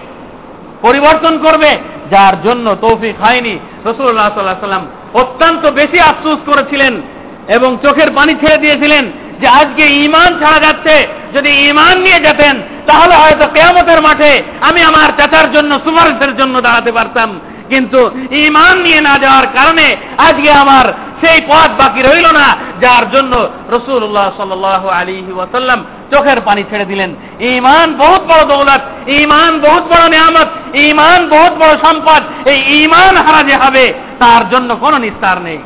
পরিবর্তন 0.82 1.38
করবে, 1.38 1.78
যার 2.12 2.42
জন্য 2.42 2.76
তৌফিক 2.82 3.16
হয়নি। 3.22 3.60
রসুল্লাহ 3.86 4.34
সাল্লাহ 4.34 4.60
সাল্লাম 4.60 4.86
অত্যন্ত 5.14 5.68
বেশি 5.68 6.00
আফসুস 6.00 6.38
করেছিলেন 6.46 7.02
এবং 7.48 7.78
চোখের 7.84 8.12
পানি 8.12 8.34
ছেড়ে 8.34 8.58
দিয়েছিলেন 8.58 9.12
যে 9.40 9.48
আজকে 9.48 9.86
ইমান 9.86 10.40
ছাড়া 10.40 10.60
যাচ্ছে। 10.60 11.08
যদি 11.34 11.50
ইমান 11.50 11.98
নিয়ে 11.98 12.20
যেতেন, 12.20 12.56
তাহলে 12.88 13.16
হয়তো 13.16 13.48
কেয়ামতের 13.54 14.02
মাঠে 14.02 14.44
আমি 14.62 14.82
আমার 14.82 15.10
চাচার 15.18 15.52
জন্য, 15.52 15.80
সুপারিশের 15.86 16.38
জন্য 16.38 16.62
দাঁড়াতে 16.62 16.92
পারতাম। 16.92 17.40
কিন্তু 17.70 18.00
ইমান 18.46 18.76
নিয়ে 18.86 19.02
না 19.02 19.14
যাওয়ার 19.24 19.48
কারণে 19.58 19.88
আজকে 20.28 20.50
আমার 20.64 20.86
সেই 21.22 21.40
পথ 21.48 21.70
বাকি 21.80 22.02
রইল 22.02 22.28
না, 22.40 22.48
যার 22.84 23.06
জন্য 23.14 23.34
রসুল্লাহ 23.76 24.28
সাল 24.38 24.52
আলী 25.00 25.18
ওয়াসাল্লাম 25.36 25.80
চোখের 26.12 26.40
পানি 26.42 26.64
ছেড়ে 26.70 26.86
দিলেন। 26.86 27.12
ইমান 27.56 27.88
বহুত 27.94 28.22
বড় 28.22 28.44
দৌলত 28.52 28.84
ইমান 29.22 29.52
বহুত 29.66 29.84
বড় 29.84 30.06
নিয়ামত 30.10 30.50
ইমান 30.90 31.20
বহুত 31.34 31.54
বড় 31.62 31.74
সম্পদ, 31.86 32.22
এই 32.52 32.60
ইমান 32.84 33.14
হারা 33.26 33.42
যে 33.50 33.56
হবে, 33.64 33.86
তার 34.20 34.42
জন্য 34.50 34.70
কোনো 34.76 34.98
নিস্তার 34.98 35.38
নেই। 35.42 35.60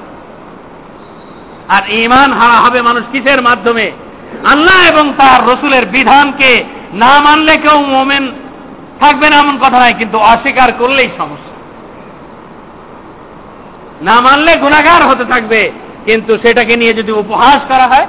আর 1.76 1.84
ইমান 2.04 2.30
হারা 2.40 2.58
হবে 2.66 2.80
মানুষ 2.82 3.04
কিসের 3.12 3.40
মাধ্যমে? 3.42 3.88
আল্লাহ 4.54 4.78
এবং 4.92 5.06
তার 5.18 5.40
রসুলের 5.52 5.86
বিধানকে 5.86 6.52
না 6.94 7.14
মানলে 7.26 7.54
কেউ 7.58 7.78
মোমেন 7.94 8.24
থাকবে 9.02 9.28
না 9.30 9.36
এমন 9.36 9.56
কথা 9.64 9.78
নাই 9.80 9.94
কিন্তু 9.94 10.18
অস্বীকার 10.32 10.70
করলেই 10.80 11.10
সমস্যা। 11.18 11.53
না 14.04 14.22
মানলে 14.22 14.56
গুণাগার 14.56 15.08
হতে 15.08 15.26
থাকবে। 15.26 15.72
কিন্তু 16.06 16.38
সেটাকে 16.38 16.76
নিয়ে 16.76 16.94
যদি 16.94 17.12
উপহাস 17.12 17.60
করা 17.68 17.88
হয়, 17.88 18.08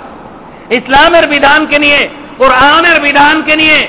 ইসলামের 0.70 1.26
বিধানকে 1.26 1.78
নিয়ে, 1.78 2.08
কোরআনের 2.38 3.00
বিধানকে 3.00 3.56
নিয়ে, 3.56 3.88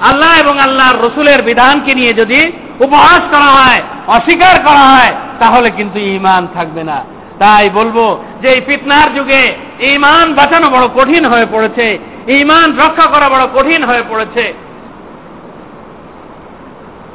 আল্লাহ 0.00 0.40
এবং 0.40 0.58
আল্লাহর 0.58 1.06
রসুলের 1.06 1.42
বিধানকে 1.42 1.94
নিয়ে 1.94 2.14
যদি 2.14 2.52
উপহাস 2.80 3.22
করা 3.30 3.48
হয়, 3.58 3.82
অস্বীকার 4.06 4.56
করা 4.64 4.84
হয়, 4.94 5.12
তাহলে 5.38 5.70
কিন্তু 5.70 5.98
ইমান 5.98 6.46
থাকবে 6.54 6.84
না। 6.84 7.04
তাই 7.38 7.70
বলব 7.70 8.22
যে 8.42 8.48
এই 8.48 8.60
ফিতনার 8.60 9.14
যুগে 9.14 9.54
ইমান 9.80 10.34
বাঁচানো 10.34 10.70
বড় 10.70 10.88
কঠিন 10.94 11.24
হয়ে 11.24 11.46
পড়েছে 11.52 11.98
ইমান 12.28 12.78
রক্ষা 12.78 13.06
করা 13.06 13.28
বড় 13.28 13.46
কঠিন 13.54 13.84
হয়ে 13.84 14.02
পড়েছে। 14.08 14.54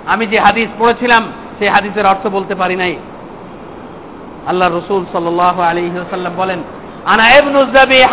আমি 0.07 0.25
যে 0.25 0.39
হাদিস 0.39 0.67
পড়েছিলাম, 0.79 1.23
সেই 1.59 1.67
হাদিসের 1.67 2.05
অর্থ 2.05 2.27
বলতে 2.27 2.55
পারি 2.55 2.75
নাই। 2.75 2.95
আল্লাহ 4.47 4.67
রসুল 4.69 5.01
সাল 5.11 5.39
আলী 5.39 5.83
সাল্লাম 6.11 6.35
বলেন, 6.35 6.59
আনা 7.05 7.23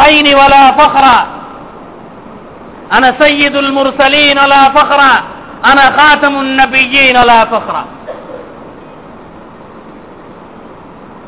হাইনি 0.00 0.34
ওয়ালা 0.34 0.62
ফখরা। 0.78 1.16
আনা 2.90 3.08
সৈয়দুল 3.20 3.70
মুরসালিন 3.72 4.38
ফখরা। 4.76 5.12
আনা 5.62 5.84
খাতামুন 5.98 6.48
ফখরা। 7.50 7.82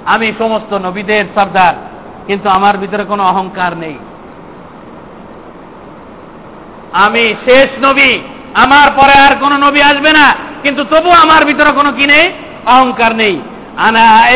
আমি 0.05 0.29
সমস্ত 0.39 0.73
নবীদের 0.75 1.25
সর্দার, 1.35 1.75
কিন্তু 2.27 2.49
আমার 2.49 2.75
ভিতরে 2.79 3.05
কোনো 3.05 3.23
অহংকার 3.25 3.73
নেই। 3.77 3.97
আমি 6.93 7.35
শেষ 7.45 7.69
নবী, 7.83 8.11
আমার 8.55 8.89
পরে 8.97 9.17
আর 9.27 9.35
কোন 9.41 9.53
নবী 9.57 9.81
আসবে 9.81 10.11
না, 10.13 10.27
কিন্তু 10.63 10.85
তবু 10.85 11.11
আমার 11.11 11.45
ভিতরে 11.45 11.71
কোনো 11.73 11.93
কি 11.93 12.07
নেই? 12.07 12.27
অহংকার 12.67 13.13
নেই। 13.17 13.37
আনা 13.77 14.27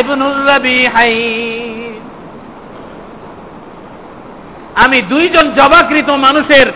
আমি 4.74 5.02
দুইজন 5.02 5.50
জবাকৃত 5.50 6.10
মানুষের 6.10 6.66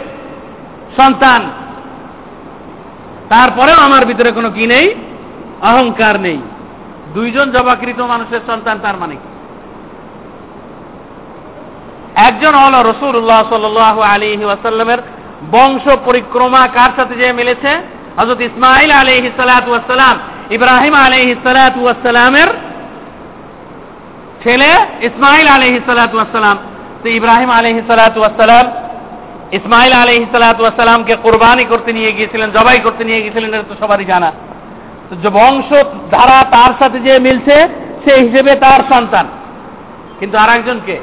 সন্তান। 0.96 1.50
তারপরেও 3.28 3.76
আমার 3.76 4.06
ভিতরে 4.06 4.32
কোনো 4.32 4.50
কি 4.50 4.66
নেই? 4.66 4.94
অহংকার 5.60 6.20
নেই। 6.20 6.38
দুইজন 7.14 7.50
জবাকৃত 7.50 8.00
মানুষের 8.00 8.40
সন্তান 8.46 8.78
তার 8.78 8.96
মানে 8.96 9.16
একজন 12.14 12.54
হল 12.54 12.74
রসুল্লাহ 12.74 13.48
সাল 13.48 14.02
আলী 14.02 14.44
ওয়াসাল্লামের 14.44 14.98
বংশ 15.50 15.88
পরিক্রমা 16.04 16.68
কার 16.74 16.90
সাথে 16.96 17.14
যে 17.14 17.32
মিলেছে? 17.32 17.80
হজরত 18.16 18.40
ইসমাইল 18.40 18.90
আলহ 18.90 19.28
সালাতাম 19.36 20.18
ইব্রাহিম 20.50 20.94
আলহ 20.94 21.28
সালাতামের 21.44 22.48
ছেলে 24.42 24.70
ইসমাইল 25.02 25.48
আলহ 25.48 25.74
সালাতাম 25.86 26.56
তো 27.02 27.08
ইব্রাহিম 27.08 27.50
আলহ 27.50 27.76
সালাতাম 27.88 28.66
ইসমাইল 29.52 29.92
আলহ 29.92 30.22
সালাতামকে 30.30 31.16
কোরবানি 31.16 31.64
করতে 31.64 31.92
নিয়ে 31.92 32.12
গিয়েছিলেন, 32.12 32.50
জবাই 32.50 32.78
করতে 32.78 33.04
নিয়ে 33.04 33.20
গিয়েছিলেন, 33.20 33.54
এটা 33.54 33.62
তো 33.68 33.74
সবারই 33.80 34.04
জানা। 34.04 34.32
তো 35.08 35.16
যে 35.16 35.28
বংশ 35.28 35.68
ধারা 36.10 36.38
তার 36.50 36.72
সাথে 36.78 36.98
যে 37.00 37.18
মিলছে, 37.18 37.56
সেই 38.04 38.20
হিসেবে 38.26 38.54
তার 38.54 38.80
সন্তান। 38.94 39.26
কিন্তু 40.20 40.38
আর 40.38 40.48
একজনকে 40.48 41.00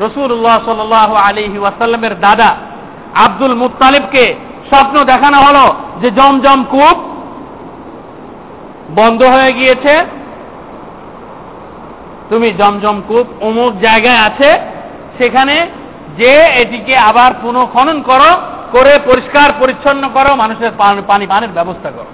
রসুল্লাহ 0.00 0.56
সাল 0.64 0.92
আলী 1.28 1.58
ওয়াসাল্লামের 1.58 2.20
দাদা 2.20 2.56
আব্দুল 3.14 3.54
মুতালিবকে 3.54 4.34
স্বপ্ন 4.70 5.04
দেখানো 5.04 5.36
হলো 5.36 5.74
যে 6.00 6.10
জমজম 6.10 6.64
কূপ 6.64 6.98
বন্ধ 8.96 9.22
হয়ে 9.22 9.52
গিয়েছে। 9.52 10.06
তুমি 12.30 12.50
জমজম 12.50 13.02
কূপ 13.08 13.26
অমুক 13.40 13.72
জায়গায় 13.80 14.18
আছে, 14.18 14.58
সেখানে 15.18 15.66
যে 16.18 16.32
এটিকে 16.62 16.96
আবার 16.96 17.30
পুনঃ 17.42 17.66
খনন 17.66 18.02
করো, 18.02 18.30
করে 18.72 18.98
পরিষ্কার 19.04 19.48
পরিচ্ছন্ন 19.58 20.08
করো, 20.14 20.36
মানুষের 20.36 20.70
পানি 21.08 21.26
পানের 21.26 21.48
ব্যবস্থা 21.48 21.90
করো। 21.90 22.10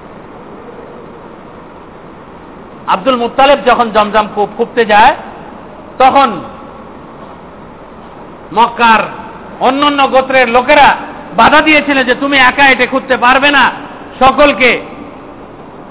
আব্দুল 2.87 3.17
মুতালেব 3.17 3.59
যখন 3.67 3.91
জমজম 3.91 4.27
কূপ 4.35 4.49
খুঁপতে 4.57 4.85
যায়, 4.85 5.15
তখন 5.99 6.41
মক্কার 8.55 9.01
অন্য 9.61 9.87
অন্য 9.87 10.09
গোত্রের 10.09 10.49
লোকেরা 10.49 10.97
বাধা 11.37 11.61
দিয়েছিল 11.61 12.05
যে 12.05 12.15
তুমি 12.15 12.37
একা 12.37 12.69
এটে 12.69 12.87
খুঁজতে 12.87 13.17
পারবে 13.17 13.51
না। 13.51 13.73
সকলকে 14.25 14.94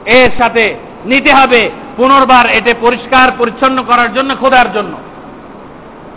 এর 0.05 0.29
সাথে 0.37 0.75
নিতে 1.05 1.33
হবে 1.33 1.69
পুনর্বার 1.97 2.49
এটে 2.49 2.73
পরিষ্কার 2.81 3.31
পরিচ্ছন্ন 3.37 3.83
করার 3.83 4.13
জন্য, 4.13 4.35
খোদার 4.41 4.73
জন্য। 4.73 4.93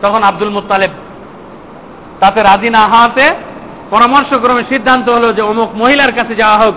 তখন 0.03 0.22
আব্দুল 0.22 0.51
মুতালেব 0.51 0.90
তাতে 2.20 2.42
রাজি 2.42 2.70
না 2.70 2.87
হওয়াতে 2.87 3.31
পরামর্শক্রমে 3.90 4.62
সিদ্ধান্ত 4.68 5.09
হলো 5.09 5.33
যে 5.33 5.42
অমুক 5.42 5.70
মহিলার 5.75 6.12
কাছে 6.12 6.35
যাওয়া 6.35 6.59
হোক, 6.59 6.75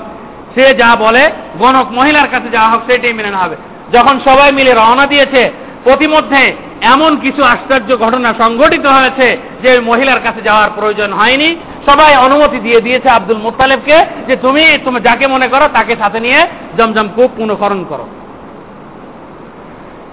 সে 0.56 0.74
যা 0.74 0.96
বলে, 0.96 1.32
গণক 1.60 1.92
মহিলার 1.92 2.28
কাছে 2.32 2.50
যাওয়া 2.50 2.70
হোক, 2.70 2.82
সেটাই 2.92 3.14
মেনে 3.14 3.30
নেওয়া 3.30 3.46
হবে। 3.46 3.56
যখন 3.94 4.20
সবাই 4.20 4.52
মিলে 4.52 4.72
রওনা 4.72 5.06
দিয়েছে, 5.06 5.52
প্রতিমধ্যে 5.84 6.56
এমন 6.82 7.18
কিছু 7.18 7.44
আশ্চর্য 7.44 7.98
ঘটনা 7.98 8.34
সংঘটিত 8.38 8.86
হয়েছে 8.86 9.38
যে 9.64 9.80
মহিলার 9.80 10.20
কাছে 10.24 10.42
যাওয়ার 10.42 10.70
প্রয়োজন 10.76 11.14
হয়নি। 11.14 11.56
সবাই 11.90 12.14
অনুমতি 12.26 12.60
দিয়ে 12.60 12.80
দিয়েছে 12.82 13.10
আব্দুল 13.10 13.38
মুতালেবকে 13.38 13.98
যে 14.28 14.36
তুমি 14.36 14.64
তুমি 14.86 15.00
যাকে 15.00 15.26
মনে 15.28 15.48
করো 15.48 15.66
তাকে 15.74 15.94
সাথে 16.00 16.20
নিয়ে 16.20 16.40
জমজম 16.78 17.08
কূপ 17.16 17.30
পুনঃকরণ 17.38 17.82
করো। 17.90 18.06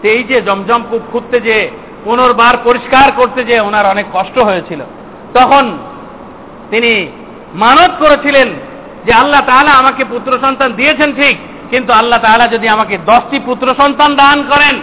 এই 0.02 0.22
যে 0.24 0.36
জমজম 0.42 0.82
কূপ 0.90 1.02
খুঁজতে 1.12 1.38
যে, 1.40 1.56
পুনর্বার 2.04 2.54
পরিষ্কার 2.64 3.08
করতে 3.16 3.40
যে 3.44 3.56
ওনার 3.60 3.86
অনেক 3.86 4.06
কষ্ট 4.12 4.36
হয়েছিল। 4.38 4.80
তখন 5.34 5.64
তিনি 6.70 6.92
মানত 7.54 7.92
করেছিলেন 8.02 8.48
যে 9.06 9.12
আল্লাহ 9.12 9.42
তাহলে 9.46 9.70
আমাকে 9.70 10.02
পুত্র 10.04 10.30
সন্তান 10.44 10.70
দিয়েছেন 10.72 11.10
ঠিক, 11.12 11.36
কিন্তু 11.70 11.90
আল্লাহ 11.92 12.18
তাহলে 12.22 12.44
যদি 12.48 12.66
আমাকে 12.68 12.98
দশটি 13.06 13.38
পুত্র 13.38 13.66
সন্তান 13.80 14.10
দান 14.14 14.38
করেন, 14.42 14.76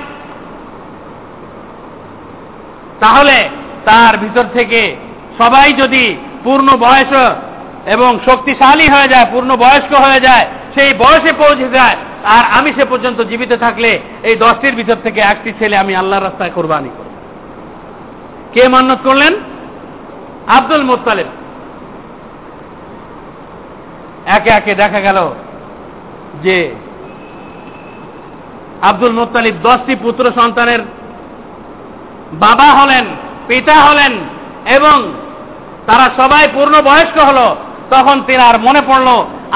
তাহলে 3.00 3.38
তার 3.86 4.14
ভিতর 4.18 4.46
থেকে 4.54 4.82
সবাই 5.38 5.74
যদি 5.74 6.06
পূর্ণ 6.44 6.68
বয়স 6.78 7.14
এবং 7.86 8.20
শক্তিশালী 8.26 8.88
হয়ে 8.90 9.08
যায়, 9.08 9.26
পূর্ণ 9.32 9.56
বয়স্ক 9.56 9.94
হয়ে 9.94 10.20
যায়, 10.20 10.46
সেই 10.76 10.94
বয়সে 10.94 11.34
পৌঁছে 11.34 11.70
যায়, 11.70 11.96
আর 12.24 12.44
আমি 12.58 12.74
সে 12.74 12.86
পর্যন্ত 12.86 13.22
জীবিত 13.22 13.52
থাকলে 13.54 14.00
এই 14.24 14.36
দশটির 14.36 14.76
ভিতর 14.76 14.96
থেকে 15.04 15.20
একটি 15.22 15.54
ছেলে 15.60 15.78
আমি 15.78 15.96
আল্লাহর 15.96 16.24
রাস্তায় 16.24 16.52
কোরবানি 16.56 16.90
করব। 16.98 17.12
কে 18.54 18.68
মান্যত 18.68 19.00
করলেন? 19.04 19.34
আব্দুল 20.48 20.84
মোত্তালেব। 20.84 21.28
একে 24.26 24.50
একে 24.50 24.76
দেখা 24.76 25.00
গেল 25.00 25.34
যে 26.44 26.76
আব্দুল 28.82 29.12
মোত্তালিব 29.12 29.56
দশটি 29.64 29.96
পুত্র 29.96 30.32
সন্তানের 30.32 30.82
বাবা 32.34 32.68
হলেন, 32.80 33.06
পিতা 33.48 33.74
হলেন 33.74 34.14
এবং 34.76 34.98
তারা 35.88 36.06
সবাই 36.20 36.44
পূর্ণ 36.54 36.76
বয়স্ক 36.82 37.18
হলো। 37.30 37.48
তখন 37.92 38.18
তিনার 38.28 38.56
মনে 38.60 38.82
পড়ল, 38.88 39.10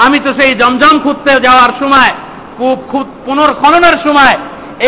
আমি 0.04 0.18
তো 0.18 0.30
সেই 0.38 0.52
জমজম 0.54 0.94
খুঁজতে 1.04 1.32
যাওয়ার 1.46 1.72
সময় 1.80 2.12
পুনর্খননের 3.26 3.96
সময়, 4.06 4.36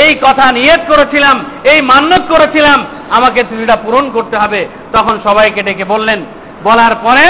এই 0.03 0.13
কথা 0.23 0.45
নিয়ত 0.53 0.83
করেছিলাম, 0.89 1.37
এই 1.65 1.81
মান্যত 1.83 2.25
করেছিলাম, 2.33 2.79
আমাকে 3.11 3.41
সেটা 3.49 3.77
পূরণ 3.77 4.07
করতে 4.11 4.37
হবে। 4.39 4.61
তখন 4.93 5.15
সবাইকে 5.25 5.61
ডেকে 5.63 5.85
বললেন, 5.85 6.21
বলার 6.65 6.95
পরে 7.03 7.27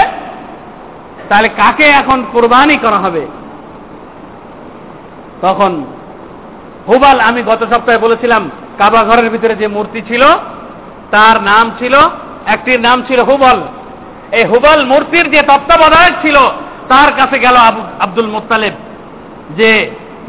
তাহলে 1.29 1.49
কাকে 1.49 1.87
এখন 2.01 2.19
কোরবানি 2.33 2.77
করা 2.77 2.99
হবে? 2.99 3.27
তখন 5.43 5.73
হুবাল, 6.89 7.21
আমি 7.21 7.41
গত 7.43 7.63
সপ্তাহে 7.73 7.99
বলেছিলাম, 7.99 8.43
কাবা 8.79 9.01
ঘরের 9.05 9.29
ভিতরে 9.31 9.55
যে 9.55 9.67
মূর্তি 9.67 10.01
ছিল, 10.09 10.23
তার 11.11 11.37
নাম 11.43 11.65
ছিল, 11.79 11.95
একটির 12.47 12.81
নাম 12.81 12.99
ছিল 13.09 13.21
হুবল। 13.23 13.59
এই 14.39 14.45
হুবল 14.51 14.81
মূর্তির 14.91 15.27
যে 15.35 15.41
তত্ত্বাবধায়ক 15.51 16.15
ছিল, 16.25 16.37
তার 16.91 17.11
কাছে 17.19 17.37
গেল 17.45 17.57
আব্দুল 18.05 18.29
মুতালেব 18.35 18.75
যে 19.59 19.71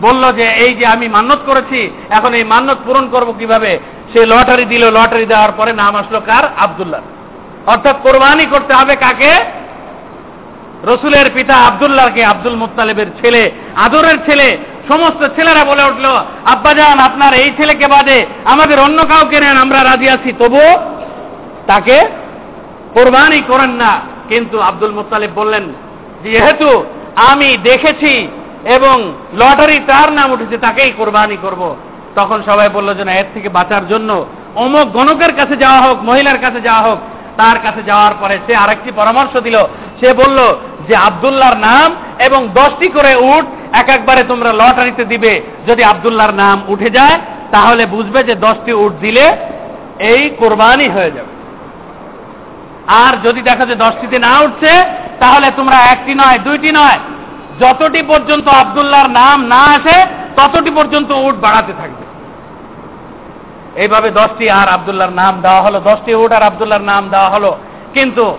বলল 0.05 0.23
যে 0.39 0.45
এই 0.63 0.71
যে 0.79 0.85
আমি 0.95 1.07
মান্যত 1.15 1.41
করেছি, 1.49 1.79
এখন 2.17 2.31
এই 2.39 2.45
মান্যত 2.53 2.79
পূরণ 2.85 3.05
করব 3.13 3.29
কীভাবে? 3.39 3.71
সে 4.11 4.21
লটারি 4.31 4.65
দিল, 4.73 4.83
লটারি 4.97 5.25
দেওয়ার 5.31 5.53
পরে 5.59 5.71
নাম 5.81 5.93
আসলো 6.01 6.19
কার? 6.29 6.45
আবদুল্লাহ 6.65 7.01
অর্থাৎ 7.71 7.95
কোরবানি 8.05 8.45
করতে 8.53 8.73
হবে 8.79 8.93
কাকে? 9.05 9.33
রসুলের 10.89 11.27
পিতা 11.35 11.55
আবদুল্লাহকে, 11.69 12.21
আব্দুল 12.31 12.55
মুতালেবের 12.61 13.09
ছেলে, 13.19 13.43
আদরের 13.85 14.17
ছেলে, 14.27 14.47
সমস্ত 14.89 15.21
ছেলেরা 15.35 15.63
বলে 15.71 15.83
উঠল 15.89 16.05
আব্বাজান 16.53 16.97
আপনার 17.07 17.33
এই 17.43 17.49
ছেলেকে 17.57 17.85
বাদে 17.87 18.17
আমাদের 18.53 18.77
অন্য 18.85 18.99
কাউকে 19.11 19.37
নেন, 19.43 19.57
আমরা 19.65 19.79
রাজি 19.83 20.07
আছি। 20.15 20.29
তবুও 20.39 20.71
তাকে 21.69 21.97
কোরবানি 22.93 23.41
করেন 23.47 23.69
না। 23.69 23.99
কিন্তু 24.29 24.61
আব্দুল 24.61 24.91
মুতালিব 24.91 25.29
বললেন, 25.35 25.63
যেহেতু 26.23 26.83
আমি 27.15 27.57
দেখেছি 27.63 28.27
এবং 28.65 29.13
লটারি 29.33 29.79
তার 29.87 30.11
নাম 30.11 30.31
উঠেছে, 30.31 30.57
তাকেই 30.57 30.91
কোরবানি 30.91 31.37
করব। 31.41 31.75
তখন 32.15 32.43
সবাই 32.45 32.69
বলল 32.69 32.93
যে, 32.93 33.05
না, 33.05 33.13
এর 33.13 33.25
থেকে 33.33 33.49
বাঁচার 33.49 33.87
জন্য 33.87 34.25
অমুক 34.55 34.91
গণকের 34.91 35.33
কাছে 35.35 35.55
যাওয়া 35.55 35.81
হোক, 35.81 35.97
মহিলার 36.03 36.37
কাছে 36.37 36.61
যাওয়া 36.61 36.81
হোক, 36.81 36.99
তার 37.37 37.57
কাছে 37.63 37.83
যাওয়ার 37.83 38.11
পরে 38.19 38.37
সে 38.47 38.55
আরেকটি 38.55 38.91
পরামর্শ 38.95 39.37
দিল। 39.37 39.57
সে 39.99 40.13
বলল 40.13 40.39
যে, 40.87 40.95
আবদুল্লাহর 40.95 41.57
নাম 41.57 41.95
এবং 42.19 42.47
দশটি 42.53 42.87
করে 42.87 43.15
উঠ 43.15 43.45
এক 43.75 43.89
একবারে 43.89 44.23
তোমরা 44.23 44.53
লটারিতে 44.53 45.05
দিবে। 45.05 45.41
যদি 45.67 45.83
আবদুল্লাহর 45.83 46.33
নাম 46.33 46.61
উঠে 46.67 46.89
যায়, 46.89 47.19
তাহলে 47.51 47.85
বুঝবে 47.85 48.23
যে 48.23 48.35
দশটি 48.35 48.73
উঠ 48.73 48.91
দিলে 49.01 49.37
এই 49.99 50.29
কোরবানি 50.29 50.89
হয়ে 50.89 51.11
যাবে। 51.11 51.30
আর 52.91 53.21
যদি 53.23 53.41
দেখো 53.41 53.65
যে 53.65 53.75
দশটিতে 53.75 54.19
না 54.19 54.39
উঠছে, 54.39 54.83
তাহলে 55.19 55.51
তোমরা 55.57 55.75
একটি 55.75 56.13
নয়, 56.13 56.39
দুইটি 56.39 56.71
নয়। 56.71 56.99
যতটি 57.59 58.01
পর্যন্ত 58.01 58.47
আবদুল্লাহর 58.47 59.09
নাম 59.09 59.45
না 59.45 59.55
আসে, 59.55 60.05
ততটি 60.35 60.71
পর্যন্ত 60.71 61.11
উঠ 61.11 61.35
বাড়াতে 61.35 61.73
থাকবে। 61.73 62.01
এইভাবে 63.81 64.09
দশটি 64.09 64.49
আর 64.49 64.69
আবদুল্লাহর 64.69 65.11
নাম 65.11 65.41
দেওয়া 65.41 65.61
হলো। 65.61 65.79
দশটি 65.79 66.15
উঠ 66.15 66.31
আর 66.31 66.43
আবদুল্লাহর 66.43 66.81
নাম 66.81 67.09
দেওয়া 67.09 67.29
হলো। 67.29 67.57
কিন্তু 67.93 68.37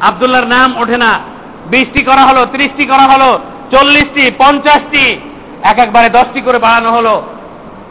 আবদুল্লাহর 0.00 0.46
নাম 0.46 0.80
ওঠে 0.80 0.96
না। 0.96 1.18
বিশটি 1.66 2.02
করা 2.02 2.22
হলো, 2.22 2.46
ত্রিশটি 2.46 2.86
করা 2.86 3.02
হলো, 3.02 3.38
চল্লিশটি, 3.70 4.30
পঞ্চাশটি। 4.38 5.20
এক 5.62 5.78
একবারে 5.78 6.08
দশটি 6.08 6.40
করে 6.40 6.58
বাড়ানো 6.58 6.90
হলো। 6.90 7.22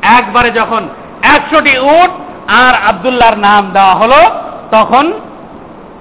একবারে 0.02 0.52
যখন 0.52 0.90
একশোটি 1.22 1.78
উট 1.78 2.10
আর 2.52 2.74
আবদুল্লাহর 2.90 3.38
নাম 3.38 3.72
দেওয়া 3.72 3.96
হলো, 3.96 4.18
তখন 4.72 5.14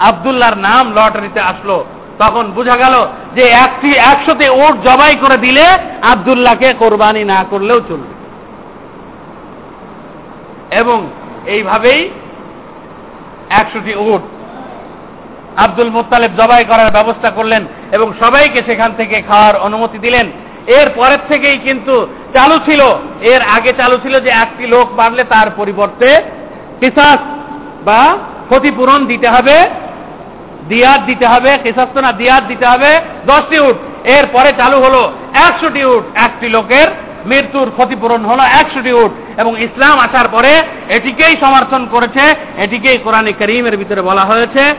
আবদুল্লাহর 0.00 0.56
নাম 0.56 0.92
লটারিতে 0.92 1.40
আসলো। 1.40 1.84
তখন 2.18 2.50
বোঝা 2.50 2.76
গেল 2.76 3.06
যে 3.34 3.42
একটি 3.42 3.94
একশোতে 3.94 4.48
উট 4.48 4.88
জবাই 4.88 5.14
করে 5.14 5.36
দিলে 5.36 5.64
আবদুল্লাহকে 6.02 6.72
কোরবানি 6.72 7.24
না 7.24 7.44
করলেও 7.50 7.80
চলবে। 7.80 8.14
এবং 10.76 11.10
এইভাবেই 11.46 12.10
একশোটি 13.50 13.94
উট 13.94 14.20
আব্দুল 15.56 15.90
মোত্তালেব 15.90 16.30
জবাই 16.36 16.64
করার 16.64 16.90
ব্যবস্থা 16.90 17.30
করলেন 17.30 17.66
এবং 17.92 18.12
সবাইকে 18.20 18.62
সেখান 18.66 18.92
থেকে 18.96 19.22
খাওয়ার 19.22 19.56
অনুমতি 19.56 19.98
দিলেন। 19.98 20.30
এর 20.66 20.90
পরের 20.94 21.18
থেকেই 21.28 21.58
কিন্তু 21.58 22.06
চালু 22.34 22.58
ছিল। 22.58 22.80
এর 23.20 23.42
আগে 23.42 23.72
চালু 23.72 23.96
ছিল 23.96 24.20
যে 24.20 24.30
একটি 24.30 24.66
লোক 24.66 24.92
বাড়লে 24.94 25.24
তার 25.24 25.46
পরিবর্তে 25.56 26.22
কিসাস 26.80 27.18
বা 27.84 28.16
ক্ষতিপূরণ 28.48 29.06
দিতে 29.06 29.28
হবে। 29.28 29.83
দিয়াত 30.68 31.00
দিতে 31.00 31.26
হবে 31.26 31.58
কিসাস 31.62 31.96
না 31.96 32.12
দিয়াত 32.12 32.44
দিতে 32.44 32.66
হবে। 32.66 33.00
দশটি 33.26 33.56
এর 34.04 34.26
পরে 34.32 34.52
চালু 34.58 34.76
হলো 34.80 35.12
একশোটি 35.34 35.84
উট। 35.84 36.04
একটি 36.14 36.48
লোকের 36.48 36.88
মৃত্যুর 37.26 37.70
ক্ষতিপূরণ 37.76 38.24
হলো 38.24 38.42
একশোটি 38.42 38.92
উট। 38.92 39.10
এবং 39.40 39.62
ইসলাম 39.62 39.98
আসার 39.98 40.28
পরে 40.28 40.62
এটিকেই 40.88 41.36
সমর্থন 41.40 41.86
করেছে, 41.90 42.34
এটিকেই 42.58 42.98
কোরআনে 42.98 43.32
করিমের 43.32 43.76
ভিতরে 43.76 44.02
বলা 44.02 44.24
হয়েছে। 44.24 44.74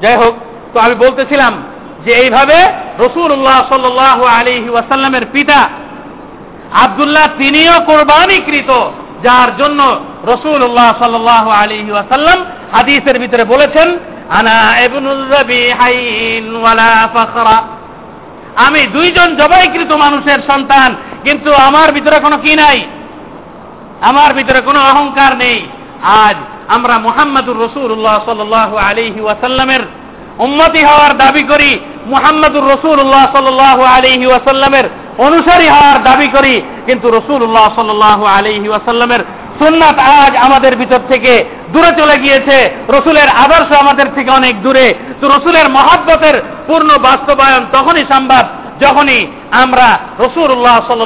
যাই 0.00 0.16
হোক, 0.16 0.34
তো 0.72 0.80
আমি 0.80 0.94
বলতেছিলাম 0.94 1.62
যে 2.04 2.12
এইভাবে 2.12 2.56
রসুল্লাহ 2.98 3.58
সাল 3.68 3.98
আলী 4.26 4.68
ওয়াসাল্লামের 4.68 5.26
পিতা 5.32 5.68
আবদুল্লাহ 6.72 7.26
তিনিও 7.38 7.72
কোরবানিকৃত। 7.86 8.70
যার 9.24 9.50
জন্য 9.60 9.80
রসুল্লাহ 10.32 10.88
সাল 10.98 11.14
আলী 11.62 11.78
ওয়াসাল্লাম 11.92 12.38
হাদিসের 12.74 13.16
ভিতরে 13.22 13.44
বলেছেন, 13.44 13.88
আনা 14.38 14.56
আমি 18.66 18.80
দুইজন 18.96 19.28
জবাইকৃত 19.40 19.92
মানুষের 20.04 20.40
সন্তান, 20.50 20.90
কিন্তু 21.24 21.50
আমার 21.68 21.88
ভিতরে 21.92 22.18
কোনো 22.20 22.36
কি 22.44 22.52
নাই? 22.62 22.78
আমার 24.10 24.30
ভিতরে 24.34 24.60
কোনো 24.60 24.80
অহংকার 24.90 25.32
নেই। 25.36 25.58
আজ 26.24 26.36
আমরা 26.68 26.94
মোহাম্মদুর 26.98 27.58
রসুল্লাহ 27.66 28.16
সাল 28.26 28.40
আলিহি 28.88 29.20
ওয়াসাল্লামের 29.20 29.82
উম্মতি 30.38 30.82
হওয়ার 30.84 31.12
দাবি 31.16 31.42
করি, 31.42 31.70
মোহাম্মদুর 32.06 32.66
রসুল্লাহ 32.74 33.24
সাল 33.32 33.60
আলিহি 33.96 34.26
ওয়াসাল্লামের 34.26 34.86
অনুসারী 35.18 35.68
হওয়ার 35.68 36.02
দাবি 36.02 36.28
করি, 36.28 36.62
কিন্তু 36.86 37.10
রসুল্লাহ 37.10 37.74
সাল 37.76 37.90
আলি 38.26 38.68
ওয়াসাল্লামের 38.68 39.20
সুন্নাত 39.58 39.98
আজ 39.98 40.36
আমাদের 40.36 40.76
ভিতর 40.76 41.00
থেকে 41.08 41.44
দূরে 41.72 41.90
চলে 41.98 42.16
গিয়েছে। 42.18 42.70
রসুলের 42.88 43.28
আদর্শ 43.28 43.70
আমাদের 43.80 44.06
থেকে 44.14 44.30
অনেক 44.30 44.62
দূরে। 44.62 44.94
তো 45.20 45.28
রসুলের 45.28 45.68
মহাব্বতের 45.68 46.42
পূর্ণ 46.66 46.98
বাস্তবায়ন 46.98 47.66
তখনই 47.72 48.04
সম্ভব 48.12 48.44
যখনই 48.82 49.20
আমরা 49.62 49.88
রসুল্লাহ 50.18 50.76
সাল 50.88 51.00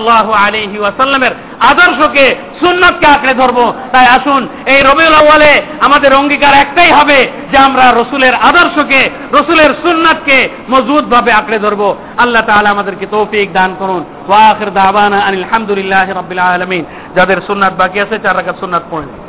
আলিহি 0.45 0.79
ওয়াসাল্লামের 0.79 1.35
আদর্শকে 1.70 2.27
সুন্নতকে 2.61 3.07
আঁকড়ে 3.07 3.35
ধরবো, 3.35 3.64
তাই 3.93 4.07
আসুন 4.07 4.49
এই 4.66 4.81
রবিউল 4.83 5.14
আউ্বালে 5.14 5.53
আমাদের 5.81 6.14
অঙ্গীকার 6.14 6.55
একটাই 6.55 6.91
হবে 6.93 7.18
যে 7.53 7.59
আমরা 7.59 7.85
রসুলের 7.93 8.35
আদর্শকে, 8.35 9.01
রসুলের 9.33 9.70
সুন্নাতকে 9.83 10.39
মজবুত 10.70 11.05
ভাবে 11.05 11.31
আঁকড়ে 11.33 11.59
ধরবো। 11.59 11.89
আল্লাহ 12.18 12.43
তাআলা 12.43 12.68
আমাদেরকে 12.70 13.07
তৌফিক 13.07 13.53
দান 13.53 13.70
করুন। 13.79 14.03
ওয়াখির 14.29 14.70
দাওয়ানা 14.72 15.18
আনিল 15.27 15.47
হামদুলিল্লাহি 15.51 16.12
রাব্বিল 16.12 16.39
আলামিন। 16.39 16.85
যাদের 17.16 17.39
সুন্নাত 17.47 17.72
বাকি 17.79 17.99
আছে, 18.01 18.16
চার 18.18 18.37
রাকাত 18.37 18.57
সুন্নাত 18.61 18.83
পড়েন। 18.91 19.26